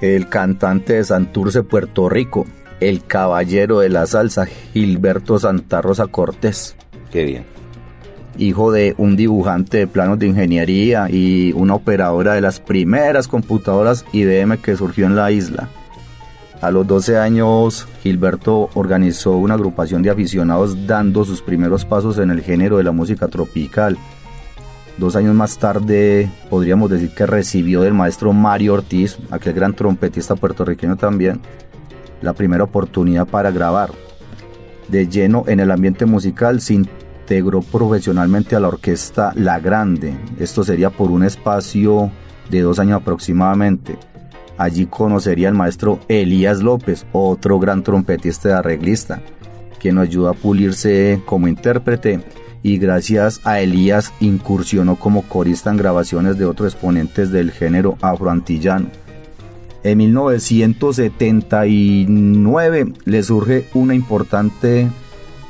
El 0.00 0.28
cantante 0.28 0.94
de 0.94 1.04
Santurce, 1.04 1.62
Puerto 1.62 2.08
Rico, 2.08 2.46
el 2.80 3.04
caballero 3.04 3.80
de 3.80 3.88
la 3.88 4.06
salsa, 4.06 4.46
Gilberto 4.46 5.38
Santa 5.38 5.82
Rosa 5.82 6.06
Cortés. 6.06 6.76
Qué 7.10 7.24
bien. 7.24 7.57
Hijo 8.36 8.72
de 8.72 8.94
un 8.98 9.16
dibujante 9.16 9.78
de 9.78 9.86
planos 9.86 10.18
de 10.18 10.26
ingeniería 10.26 11.08
y 11.10 11.52
una 11.52 11.74
operadora 11.74 12.34
de 12.34 12.40
las 12.40 12.60
primeras 12.60 13.28
computadoras 13.28 14.04
IBM 14.12 14.58
que 14.58 14.76
surgió 14.76 15.06
en 15.06 15.16
la 15.16 15.30
isla. 15.30 15.68
A 16.60 16.72
los 16.72 16.86
12 16.86 17.18
años, 17.18 17.86
Gilberto 18.02 18.68
organizó 18.74 19.36
una 19.36 19.54
agrupación 19.54 20.02
de 20.02 20.10
aficionados 20.10 20.88
dando 20.88 21.24
sus 21.24 21.40
primeros 21.40 21.84
pasos 21.84 22.18
en 22.18 22.30
el 22.30 22.42
género 22.42 22.78
de 22.78 22.84
la 22.84 22.90
música 22.90 23.28
tropical. 23.28 23.96
Dos 24.96 25.14
años 25.14 25.36
más 25.36 25.58
tarde, 25.58 26.28
podríamos 26.50 26.90
decir 26.90 27.10
que 27.10 27.26
recibió 27.26 27.82
del 27.82 27.94
maestro 27.94 28.32
Mario 28.32 28.74
Ortiz, 28.74 29.18
aquel 29.30 29.52
gran 29.52 29.74
trompetista 29.74 30.34
puertorriqueño 30.34 30.96
también, 30.96 31.40
la 32.22 32.32
primera 32.32 32.64
oportunidad 32.64 33.28
para 33.28 33.52
grabar. 33.52 33.90
De 34.88 35.06
lleno 35.06 35.44
en 35.46 35.60
el 35.60 35.70
ambiente 35.70 36.06
musical, 36.06 36.60
se 36.60 36.74
integró 37.28 37.60
profesionalmente 37.60 38.56
a 38.56 38.60
la 38.60 38.68
orquesta 38.68 39.32
La 39.34 39.60
Grande. 39.60 40.16
Esto 40.40 40.64
sería 40.64 40.88
por 40.88 41.10
un 41.10 41.22
espacio 41.22 42.10
de 42.48 42.62
dos 42.62 42.78
años 42.78 43.02
aproximadamente. 43.02 43.98
Allí 44.56 44.86
conocería 44.86 45.48
al 45.48 45.54
maestro 45.54 46.00
Elías 46.08 46.62
López, 46.62 47.04
otro 47.12 47.58
gran 47.58 47.82
trompetista 47.82 48.48
y 48.48 48.52
arreglista, 48.52 49.20
quien 49.78 49.98
ayudó 49.98 50.30
a 50.30 50.32
pulirse 50.32 51.20
como 51.26 51.48
intérprete 51.48 52.20
y 52.62 52.78
gracias 52.78 53.42
a 53.44 53.60
Elías 53.60 54.10
incursionó 54.20 54.96
como 54.96 55.20
corista 55.20 55.70
en 55.70 55.76
grabaciones 55.76 56.38
de 56.38 56.46
otros 56.46 56.72
exponentes 56.72 57.30
del 57.30 57.50
género 57.50 57.98
afroantillano. 58.00 58.86
En 59.82 59.98
1979 59.98 62.94
le 63.04 63.22
surge 63.22 63.68
una 63.74 63.94
importante 63.94 64.88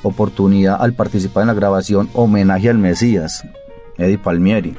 oportunidad 0.02 0.80
al 0.80 0.94
participar 0.94 1.42
en 1.42 1.48
la 1.48 1.54
grabación 1.54 2.08
Homenaje 2.14 2.70
al 2.70 2.78
Mesías, 2.78 3.44
Eddie 3.96 4.18
Palmieri. 4.18 4.76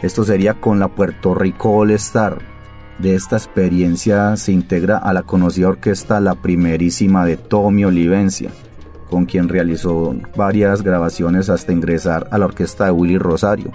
Esto 0.00 0.24
sería 0.24 0.54
con 0.54 0.78
la 0.78 0.88
Puerto 0.88 1.34
Rico 1.34 1.70
All 1.70 1.90
Star. 1.92 2.38
De 2.98 3.14
esta 3.14 3.36
experiencia 3.36 4.36
se 4.36 4.52
integra 4.52 4.98
a 4.98 5.12
la 5.12 5.22
conocida 5.22 5.68
orquesta 5.68 6.20
La 6.20 6.34
Primerísima 6.34 7.24
de 7.24 7.36
Tommy 7.36 7.84
Olivencia, 7.84 8.50
con 9.10 9.26
quien 9.26 9.48
realizó 9.48 10.14
varias 10.36 10.82
grabaciones 10.82 11.50
hasta 11.50 11.72
ingresar 11.72 12.28
a 12.30 12.38
la 12.38 12.46
orquesta 12.46 12.86
de 12.86 12.90
Willy 12.92 13.18
Rosario. 13.18 13.70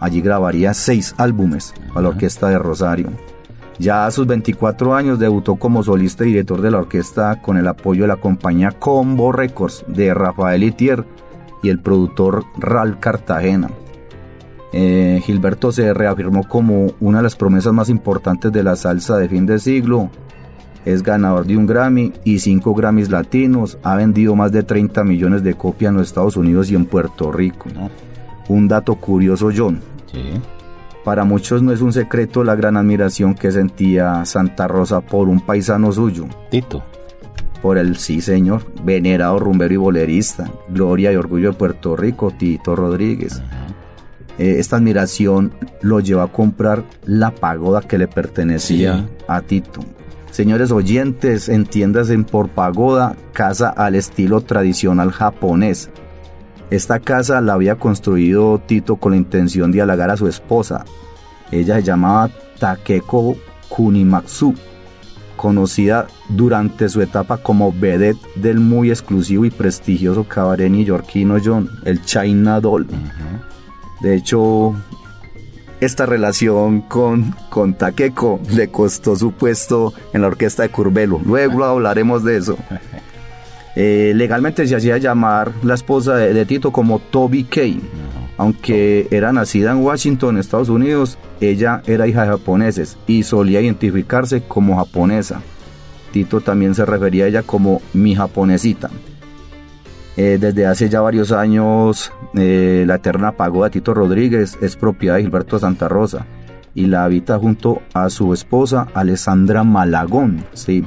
Allí 0.00 0.20
grabaría 0.20 0.74
seis 0.74 1.14
álbumes 1.18 1.72
a 1.94 2.00
la 2.00 2.08
orquesta 2.08 2.48
de 2.48 2.58
Rosario. 2.58 3.10
Ya 3.78 4.06
a 4.06 4.10
sus 4.10 4.26
24 4.26 4.94
años 4.94 5.18
debutó 5.18 5.56
como 5.56 5.82
solista 5.82 6.24
y 6.24 6.28
director 6.28 6.60
de 6.60 6.70
la 6.70 6.78
orquesta 6.78 7.40
con 7.42 7.56
el 7.56 7.66
apoyo 7.66 8.02
de 8.02 8.08
la 8.08 8.16
compañía 8.16 8.70
Combo 8.70 9.32
Records 9.32 9.84
de 9.88 10.14
Rafael 10.14 10.62
Itier 10.62 11.04
y 11.62 11.70
el 11.70 11.80
productor 11.80 12.44
Ral 12.58 13.00
Cartagena. 13.00 13.70
Eh, 14.72 15.20
Gilberto 15.24 15.72
se 15.72 15.94
reafirmó 15.94 16.48
como 16.48 16.92
una 17.00 17.18
de 17.18 17.24
las 17.24 17.36
promesas 17.36 17.72
más 17.72 17.88
importantes 17.88 18.52
de 18.52 18.62
la 18.62 18.76
salsa 18.76 19.16
de 19.16 19.28
fin 19.28 19.46
de 19.46 19.58
siglo. 19.58 20.10
Es 20.84 21.02
ganador 21.02 21.46
de 21.46 21.56
un 21.56 21.66
Grammy 21.66 22.12
y 22.24 22.40
cinco 22.40 22.74
Grammys 22.74 23.08
latinos. 23.08 23.78
Ha 23.82 23.96
vendido 23.96 24.36
más 24.36 24.52
de 24.52 24.62
30 24.62 25.02
millones 25.04 25.42
de 25.42 25.54
copias 25.54 25.90
en 25.90 25.96
los 25.96 26.08
Estados 26.08 26.36
Unidos 26.36 26.70
y 26.70 26.74
en 26.74 26.86
Puerto 26.86 27.32
Rico. 27.32 27.66
Un 28.48 28.68
dato 28.68 28.96
curioso, 28.96 29.50
John. 29.56 29.80
Sí. 30.12 30.40
Para 31.04 31.24
muchos 31.24 31.62
no 31.62 31.70
es 31.72 31.80
un 31.82 31.92
secreto 31.92 32.42
la 32.44 32.54
gran 32.54 32.76
admiración 32.76 33.34
que 33.34 33.52
sentía 33.52 34.24
Santa 34.24 34.66
Rosa 34.68 35.00
por 35.02 35.28
un 35.28 35.40
paisano 35.40 35.92
suyo, 35.92 36.26
Tito. 36.50 36.82
por 37.60 37.76
el 37.78 37.96
sí 37.96 38.20
señor, 38.20 38.62
venerado 38.84 39.38
rumbero 39.38 39.74
y 39.74 39.76
bolerista, 39.78 40.50
gloria 40.68 41.12
y 41.12 41.16
orgullo 41.16 41.50
de 41.52 41.56
Puerto 41.58 41.94
Rico, 41.96 42.30
Tito 42.30 42.74
Rodríguez. 42.74 43.42
eh, 44.38 44.56
esta 44.58 44.76
admiración 44.76 45.52
lo 45.82 46.00
llevó 46.00 46.22
a 46.22 46.32
comprar 46.32 46.82
la 47.04 47.30
pagoda 47.32 47.82
que 47.82 47.98
le 47.98 48.08
pertenecía 48.08 48.96
Sí. 48.98 49.04
a 49.28 49.40
Tito. 49.42 49.80
Señores 50.30 50.72
oyentes, 50.72 51.48
entiéndase 51.48 52.18
por 52.18 52.48
pagoda, 52.48 53.14
casa 53.32 53.68
al 53.68 53.94
estilo 53.94 54.40
tradicional 54.40 55.12
japonés. 55.12 55.88
Esta 56.70 56.98
casa 56.98 57.40
la 57.40 57.54
había 57.54 57.76
construido 57.76 58.58
Tito 58.58 58.96
con 58.96 59.12
la 59.12 59.18
intención 59.18 59.70
de 59.70 59.82
halagar 59.82 60.10
a 60.10 60.16
su 60.16 60.26
esposa. 60.26 60.84
Ella 61.50 61.76
se 61.76 61.82
llamaba 61.82 62.30
Takeko 62.58 63.36
Kunimatsu, 63.68 64.54
conocida 65.36 66.06
durante 66.28 66.88
su 66.88 67.02
etapa 67.02 67.36
como 67.38 67.72
vedette 67.72 68.20
del 68.36 68.60
muy 68.60 68.90
exclusivo 68.90 69.44
y 69.44 69.50
prestigioso 69.50 70.24
cabaret 70.24 70.70
neoyorquino 70.70 71.36
John, 71.44 71.68
el 71.84 72.02
China 72.02 72.60
Doll. 72.60 72.86
De 74.00 74.16
hecho, 74.16 74.74
esta 75.80 76.06
relación 76.06 76.80
con, 76.80 77.34
con 77.50 77.74
Takeko 77.74 78.40
le 78.50 78.68
costó 78.68 79.16
su 79.16 79.32
puesto 79.32 79.92
en 80.12 80.22
la 80.22 80.28
orquesta 80.28 80.62
de 80.62 80.70
Curbelo. 80.70 81.20
Luego 81.24 81.64
hablaremos 81.64 82.24
de 82.24 82.38
eso. 82.38 82.56
Eh, 83.76 84.12
legalmente 84.14 84.66
se 84.66 84.76
hacía 84.76 84.98
llamar 84.98 85.52
la 85.62 85.74
esposa 85.74 86.16
de, 86.16 86.32
de 86.32 86.46
Tito 86.46 86.70
como 86.70 86.98
Toby 86.98 87.44
Kay. 87.44 87.80
Aunque 88.36 89.06
era 89.10 89.32
nacida 89.32 89.72
en 89.72 89.78
Washington, 89.78 90.38
Estados 90.38 90.68
Unidos, 90.68 91.18
ella 91.40 91.82
era 91.86 92.06
hija 92.06 92.22
de 92.22 92.28
japoneses 92.28 92.96
y 93.06 93.22
solía 93.22 93.60
identificarse 93.60 94.42
como 94.42 94.76
japonesa. 94.76 95.40
Tito 96.12 96.40
también 96.40 96.74
se 96.74 96.84
refería 96.84 97.24
a 97.24 97.28
ella 97.28 97.42
como 97.42 97.80
mi 97.92 98.14
japonesita. 98.14 98.90
Eh, 100.16 100.38
desde 100.40 100.66
hace 100.66 100.88
ya 100.88 101.00
varios 101.00 101.32
años, 101.32 102.12
eh, 102.34 102.84
la 102.86 102.96
eterna 102.96 103.32
pagoda 103.32 103.70
Tito 103.70 103.94
Rodríguez 103.94 104.56
es 104.60 104.76
propiedad 104.76 105.16
de 105.16 105.22
Gilberto 105.22 105.58
Santa 105.58 105.88
Rosa 105.88 106.26
y 106.72 106.86
la 106.86 107.04
habita 107.04 107.38
junto 107.38 107.82
a 107.94 108.10
su 108.10 108.32
esposa 108.32 108.86
Alessandra 108.94 109.64
Malagón, 109.64 110.44
sí, 110.52 110.84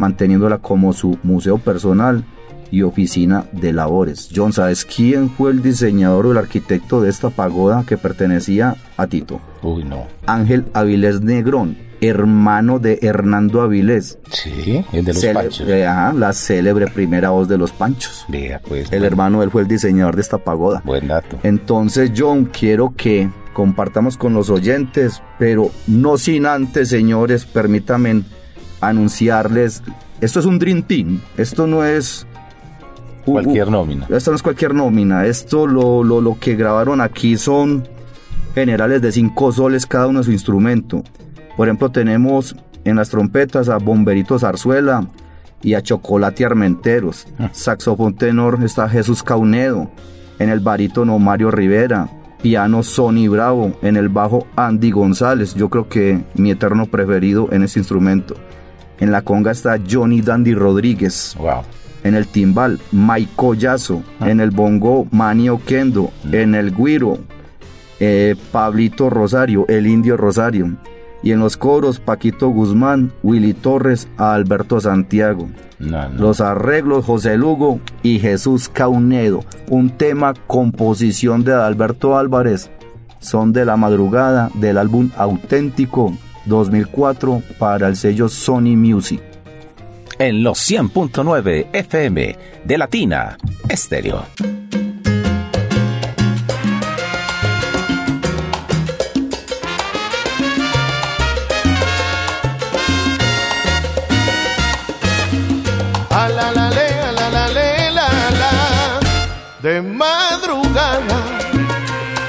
manteniéndola 0.00 0.58
como 0.58 0.92
su 0.92 1.16
museo 1.22 1.58
personal 1.58 2.24
y 2.72 2.82
oficina 2.82 3.44
de 3.52 3.72
labores. 3.72 4.30
John, 4.34 4.52
¿sabes 4.52 4.84
quién 4.84 5.28
fue 5.30 5.50
el 5.52 5.62
diseñador 5.62 6.26
o 6.26 6.32
el 6.32 6.38
arquitecto 6.38 7.00
de 7.00 7.10
esta 7.10 7.30
pagoda 7.30 7.84
que 7.86 7.96
pertenecía 7.96 8.76
a 8.96 9.06
Tito? 9.06 9.40
Uy, 9.62 9.84
no. 9.84 10.06
Ángel 10.26 10.64
Avilés 10.72 11.20
Negrón, 11.20 11.76
hermano 12.00 12.78
de 12.78 13.00
Hernando 13.02 13.60
Avilés. 13.60 14.18
Sí, 14.30 14.84
el 14.92 15.04
de 15.04 15.12
los 15.12 15.22
Cele- 15.22 15.34
panchos. 15.34 15.68
eh, 15.68 15.84
ajá, 15.86 16.12
la 16.12 16.32
célebre 16.32 16.86
primera 16.86 17.30
voz 17.30 17.48
de 17.48 17.58
los 17.58 17.72
Panchos. 17.72 18.24
Vea, 18.28 18.60
pues. 18.66 18.90
El 18.92 19.04
hermano 19.04 19.42
él 19.42 19.50
fue 19.50 19.62
el 19.62 19.68
diseñador 19.68 20.14
de 20.14 20.22
esta 20.22 20.38
pagoda. 20.38 20.80
Buen 20.84 21.08
dato. 21.08 21.38
Entonces, 21.42 22.12
John, 22.16 22.44
quiero 22.46 22.94
que 22.96 23.28
compartamos 23.52 24.16
con 24.16 24.32
los 24.32 24.48
oyentes, 24.48 25.20
pero 25.40 25.70
no 25.88 26.16
sin 26.18 26.46
antes, 26.46 26.88
señores, 26.88 27.44
permítanme 27.46 28.22
anunciarles, 28.80 29.82
esto 30.20 30.40
es 30.40 30.46
un 30.46 30.58
Dream 30.58 30.82
Team, 30.82 31.20
esto 31.36 31.66
no 31.66 31.84
es... 31.84 32.26
Cualquier 33.24 33.70
nómina. 33.70 34.06
Esto 34.08 34.30
no 34.30 34.36
es 34.36 34.42
cualquier 34.42 34.74
nómina, 34.74 35.26
esto 35.26 35.66
lo, 35.66 36.02
lo, 36.02 36.20
lo 36.20 36.38
que 36.38 36.56
grabaron 36.56 37.00
aquí 37.00 37.36
son 37.36 37.86
generales 38.54 39.02
de 39.02 39.12
cinco 39.12 39.52
soles 39.52 39.86
cada 39.86 40.06
uno 40.06 40.20
de 40.20 40.24
su 40.24 40.32
instrumento. 40.32 41.04
Por 41.56 41.68
ejemplo, 41.68 41.90
tenemos 41.90 42.56
en 42.84 42.96
las 42.96 43.10
trompetas 43.10 43.68
a 43.68 43.78
Bomberito 43.78 44.38
Zarzuela 44.38 45.06
y 45.62 45.74
a 45.74 45.82
Chocolate 45.82 46.44
Armenteros. 46.44 47.26
Saxofón 47.52 48.14
tenor 48.14 48.58
está 48.64 48.88
Jesús 48.88 49.22
Caunedo. 49.22 49.90
En 50.38 50.48
el 50.48 50.60
barítono 50.60 51.18
Mario 51.18 51.50
Rivera. 51.50 52.08
Piano 52.42 52.82
Sonny 52.82 53.28
Bravo. 53.28 53.76
En 53.82 53.96
el 53.96 54.08
bajo 54.08 54.46
Andy 54.56 54.90
González. 54.90 55.54
Yo 55.54 55.68
creo 55.68 55.88
que 55.88 56.24
mi 56.34 56.50
eterno 56.50 56.86
preferido 56.86 57.48
en 57.52 57.62
este 57.62 57.78
instrumento. 57.78 58.34
En 59.00 59.10
la 59.10 59.22
conga 59.22 59.50
está 59.50 59.78
Johnny 59.90 60.20
Dandy 60.20 60.54
Rodríguez. 60.54 61.34
Wow. 61.38 61.62
En 62.04 62.14
el 62.14 62.26
timbal, 62.26 62.78
Mike 62.92 63.32
Collazo. 63.34 64.02
En 64.20 64.40
el 64.40 64.50
bongo, 64.50 65.06
Manny 65.10 65.48
Oquendo. 65.48 66.10
En 66.30 66.54
el 66.54 66.74
guiro, 66.74 67.18
eh, 67.98 68.36
Pablito 68.52 69.10
Rosario, 69.10 69.64
el 69.68 69.86
Indio 69.86 70.16
Rosario. 70.16 70.76
Y 71.22 71.32
en 71.32 71.40
los 71.40 71.56
coros, 71.56 72.00
Paquito 72.00 72.48
Guzmán, 72.48 73.12
Willy 73.22 73.52
Torres, 73.52 74.08
Alberto 74.16 74.80
Santiago. 74.80 75.48
No, 75.78 76.08
no. 76.08 76.20
Los 76.20 76.40
arreglos, 76.40 77.04
José 77.04 77.36
Lugo 77.36 77.80
y 78.02 78.18
Jesús 78.18 78.68
Caunedo. 78.70 79.44
Un 79.68 79.90
tema, 79.90 80.34
composición 80.46 81.44
de 81.44 81.52
Alberto 81.52 82.16
Álvarez. 82.16 82.70
Son 83.18 83.52
de 83.52 83.66
la 83.66 83.76
madrugada 83.76 84.50
del 84.54 84.78
álbum 84.78 85.10
Auténtico 85.16 86.14
2004 86.50 87.42
para 87.58 87.88
el 87.88 87.96
sello 87.96 88.28
Sony 88.28 88.76
Music. 88.76 89.22
En 90.18 90.42
los 90.42 90.58
100.9 90.70 91.68
FM 91.72 92.36
de 92.64 92.78
Latina 92.78 93.38
Estéreo. 93.70 94.26
A 106.10 106.28
la 106.28 106.52
la 106.52 106.70
le, 106.70 106.88
a 107.00 107.12
la 107.12 107.30
la 107.30 107.48
le, 107.48 107.90
la 107.92 108.08
la. 108.40 109.00
De 109.62 109.80
madrugada 109.80 111.20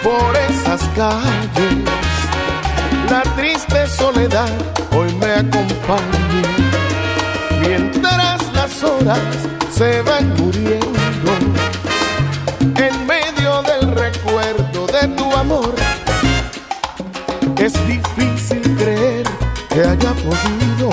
por 0.03 0.37
esas 0.49 0.81
calles, 0.95 1.83
la 3.11 3.23
triste 3.35 3.87
soledad 3.87 4.49
hoy 4.95 5.13
me 5.15 5.31
acompaña. 5.43 6.43
Mientras 7.59 8.39
las 8.53 8.83
horas 8.83 9.19
se 9.69 10.01
van 10.03 10.33
muriendo, 10.37 11.31
en 12.87 13.05
medio 13.05 13.61
del 13.63 13.91
recuerdo 13.91 14.87
de 14.87 15.07
tu 15.09 15.29
amor, 15.35 15.75
es 17.57 17.73
difícil 17.85 18.61
creer 18.77 19.27
que 19.67 19.81
haya 19.81 20.13
podido 20.27 20.89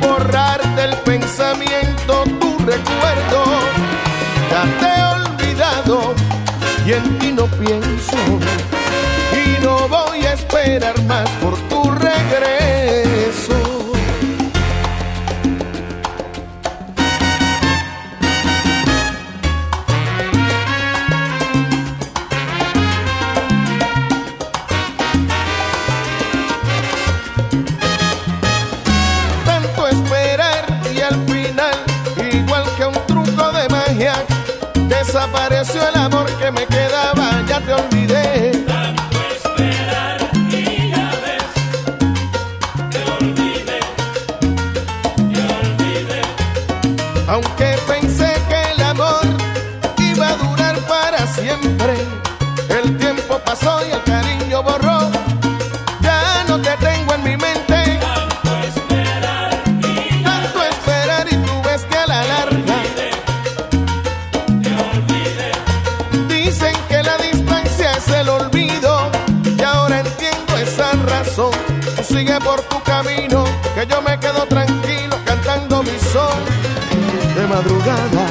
borrar 0.00 0.60
del 0.74 0.94
pensamiento 1.10 2.24
tu 2.40 2.50
recuerdo. 2.64 3.40
Ya 4.50 4.62
te 4.80 4.88
he 4.96 5.02
olvidado 5.20 6.14
y 6.86 6.92
en 6.92 7.18
ti 7.18 7.32
no 7.32 7.44
pienso. 7.62 8.71
Esperar 10.64 11.02
más 11.02 11.28
por 11.40 11.58
tu 11.68 11.90
regreso. 11.90 13.52
tanto 29.44 29.88
esperar 29.88 30.64
y 30.94 31.00
al 31.00 31.16
final, 31.26 31.74
igual 32.32 32.62
que 32.76 32.84
un 32.84 32.94
truco 33.08 33.50
de 33.50 33.68
magia, 33.68 34.14
desapareció 34.86 35.88
el 35.88 35.96
amor 35.96 36.26
que 36.38 36.52
me 36.52 36.64
quedaba, 36.66 37.42
ya 37.48 37.58
te 37.58 37.72
olvidé. 37.72 38.11
Madrugada 77.52 78.21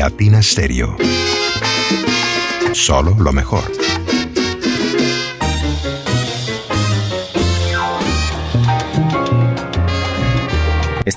Latina 0.00 0.40
Stereo. 0.40 0.96
Solo 2.72 3.14
lo 3.18 3.32
mejor. 3.34 3.79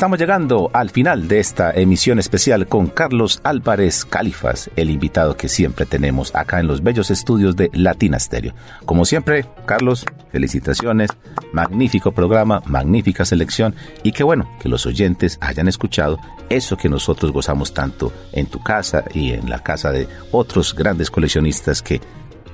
Estamos 0.03 0.19
llegando 0.19 0.69
al 0.73 0.89
final 0.89 1.29
de 1.29 1.39
esta 1.39 1.71
emisión 1.71 2.19
especial 2.19 2.67
con 2.67 2.87
Carlos 2.87 3.39
Álvarez 3.45 4.03
Califas, 4.03 4.69
el 4.75 4.89
invitado 4.89 5.37
que 5.37 5.47
siempre 5.47 5.85
tenemos 5.85 6.35
acá 6.35 6.59
en 6.59 6.67
los 6.67 6.83
bellos 6.83 7.09
estudios 7.09 7.55
de 7.55 7.69
Latina 7.71 8.19
Stereo. 8.19 8.53
Como 8.83 9.05
siempre, 9.05 9.45
Carlos, 9.65 10.05
felicitaciones, 10.29 11.09
magnífico 11.53 12.11
programa, 12.11 12.61
magnífica 12.65 13.23
selección 13.23 13.75
y 14.03 14.11
qué 14.11 14.25
bueno 14.25 14.51
que 14.59 14.67
los 14.67 14.85
oyentes 14.85 15.37
hayan 15.39 15.69
escuchado 15.69 16.19
eso 16.49 16.75
que 16.75 16.89
nosotros 16.89 17.31
gozamos 17.31 17.73
tanto 17.73 18.11
en 18.33 18.47
tu 18.47 18.61
casa 18.61 19.05
y 19.13 19.31
en 19.31 19.49
la 19.49 19.59
casa 19.59 19.93
de 19.93 20.09
otros 20.33 20.75
grandes 20.75 21.09
coleccionistas 21.09 21.81
que 21.81 22.01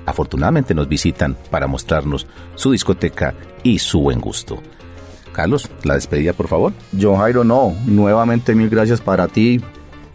afortunadamente 0.06 0.76
nos 0.76 0.88
visitan 0.88 1.36
para 1.50 1.66
mostrarnos 1.66 2.28
su 2.54 2.74
discoteca 2.74 3.34
y 3.64 3.80
su 3.80 4.02
buen 4.02 4.22
gusto. 4.22 4.62
Carlos, 5.40 5.72
la 5.84 5.94
despedida, 5.94 6.34
por 6.34 6.50
favor. 6.50 6.74
John 7.00 7.16
Jairo, 7.16 7.46
no. 7.46 7.74
Nuevamente 7.86 8.56
mil 8.56 8.68
gracias 8.70 9.00
para 9.00 9.30
ti, 9.30 9.62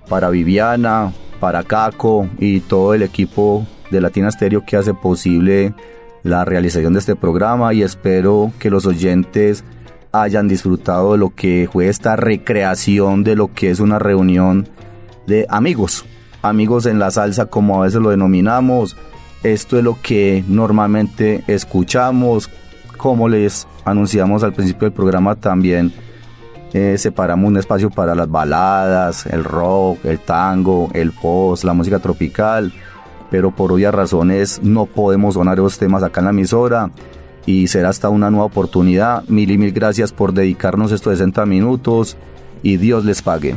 para 0.07 0.29
Viviana, 0.29 1.15
para 1.41 1.63
Caco 1.63 2.29
y 2.39 2.61
todo 2.61 2.93
el 2.93 3.03
equipo 3.03 3.67
de 3.91 4.03
Latina 4.03 4.31
Stereo 4.31 4.67
que 4.67 4.77
hace 4.77 4.93
posible 4.93 5.73
la 6.25 6.45
realización 6.45 6.93
de 6.93 6.99
este 6.99 7.17
programa 7.17 7.73
y 7.73 7.83
espero 7.83 8.53
que 8.59 8.69
los 8.69 8.85
oyentes 8.85 9.65
hayan 10.13 10.47
disfrutado 10.47 11.13
de 11.13 11.19
lo 11.19 11.35
que 11.35 11.71
fue 11.73 11.89
esta 11.89 12.17
recreación 12.17 13.25
de 13.25 13.35
lo 13.35 13.51
que 13.51 13.71
es 13.71 13.81
una 13.81 13.99
reunión 13.99 14.69
de 15.27 15.47
amigos, 15.49 16.05
amigos 16.43 16.85
en 16.85 16.99
la 16.99 17.11
salsa 17.11 17.47
como 17.47 17.81
a 17.81 17.87
veces 17.87 18.03
lo 18.03 18.11
denominamos. 18.11 18.95
Esto 19.43 19.79
es 19.79 19.85
lo 19.85 19.97
que 20.03 20.45
normalmente 20.49 21.45
escuchamos, 21.47 22.51
como 22.97 23.29
les 23.29 23.67
anunciamos 23.85 24.43
al 24.43 24.53
principio 24.53 24.87
del 24.87 24.93
programa, 24.93 25.35
también 25.37 25.93
eh, 26.73 26.97
separamos 26.99 27.49
un 27.49 27.57
espacio 27.57 27.89
para 27.89 28.15
las 28.15 28.29
baladas, 28.29 29.27
el 29.27 29.45
rock, 29.45 30.05
el 30.05 30.19
tango, 30.19 30.91
el 30.93 31.13
post, 31.13 31.65
la 31.65 31.73
música 31.73 32.01
tropical, 32.01 32.73
pero 33.31 33.53
por 33.53 33.73
obvias 33.73 33.95
razones 33.95 34.61
no 34.63 34.87
podemos 34.87 35.35
sonar 35.35 35.59
esos 35.59 35.79
temas 35.79 36.03
acá 36.03 36.21
en 36.21 36.25
la 36.25 36.31
emisora 36.31 36.91
y 37.47 37.69
será 37.69 37.91
hasta 37.91 38.09
una 38.09 38.31
nueva 38.31 38.47
oportunidad. 38.47 39.23
Mil 39.29 39.51
y 39.51 39.59
mil 39.59 39.73
gracias 39.73 40.13
por 40.13 40.33
dedicarnos 40.33 40.93
estos 40.93 41.13
60 41.19 41.47
minutos 41.47 42.17
y 42.63 42.77
Dios 42.77 43.05
les 43.05 43.23
pague. 43.23 43.57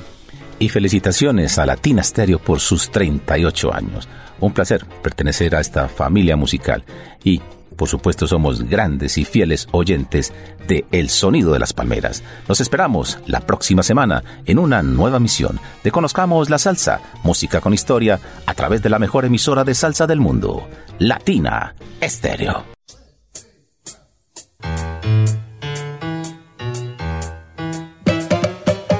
Y 0.60 0.70
felicitaciones 0.70 1.58
a 1.58 1.66
Latina 1.66 2.04
Stereo 2.04 2.40
por 2.40 2.60
sus 2.60 2.90
38 2.92 3.74
años. 3.74 4.08
Un 4.40 4.54
placer 4.54 4.86
pertenecer 5.02 5.56
a 5.56 5.60
esta 5.60 5.88
familia 5.88 6.36
musical 6.36 6.84
y 7.24 7.42
por 7.78 7.88
supuesto 7.88 8.28
somos 8.28 8.64
grandes 8.64 9.18
y 9.18 9.24
fieles 9.24 9.68
oyentes 9.72 10.34
de 10.68 10.86
El 10.92 11.10
Sonido 11.10 11.54
de 11.54 11.60
las 11.60 11.74
Palmeras. 11.74 12.24
Nos 12.50 12.60
esperamos 12.60 13.20
la 13.26 13.42
próxima 13.42 13.84
semana 13.84 14.24
en 14.46 14.60
una 14.60 14.84
nueva 14.84 15.20
misión 15.20 15.60
de 15.84 15.92
Conozcamos 15.92 16.50
la 16.50 16.58
Salsa, 16.58 17.00
música 17.24 17.62
con 17.62 17.74
historia, 17.74 18.20
a 18.46 18.54
través 18.54 18.82
de 18.82 18.90
la 18.90 19.00
mejor 19.00 19.26
emisora 19.26 19.64
de 19.64 19.76
salsa 19.76 20.08
del 20.08 20.20
mundo, 20.20 20.68
Latina 21.00 21.76
Estéreo. 22.02 22.77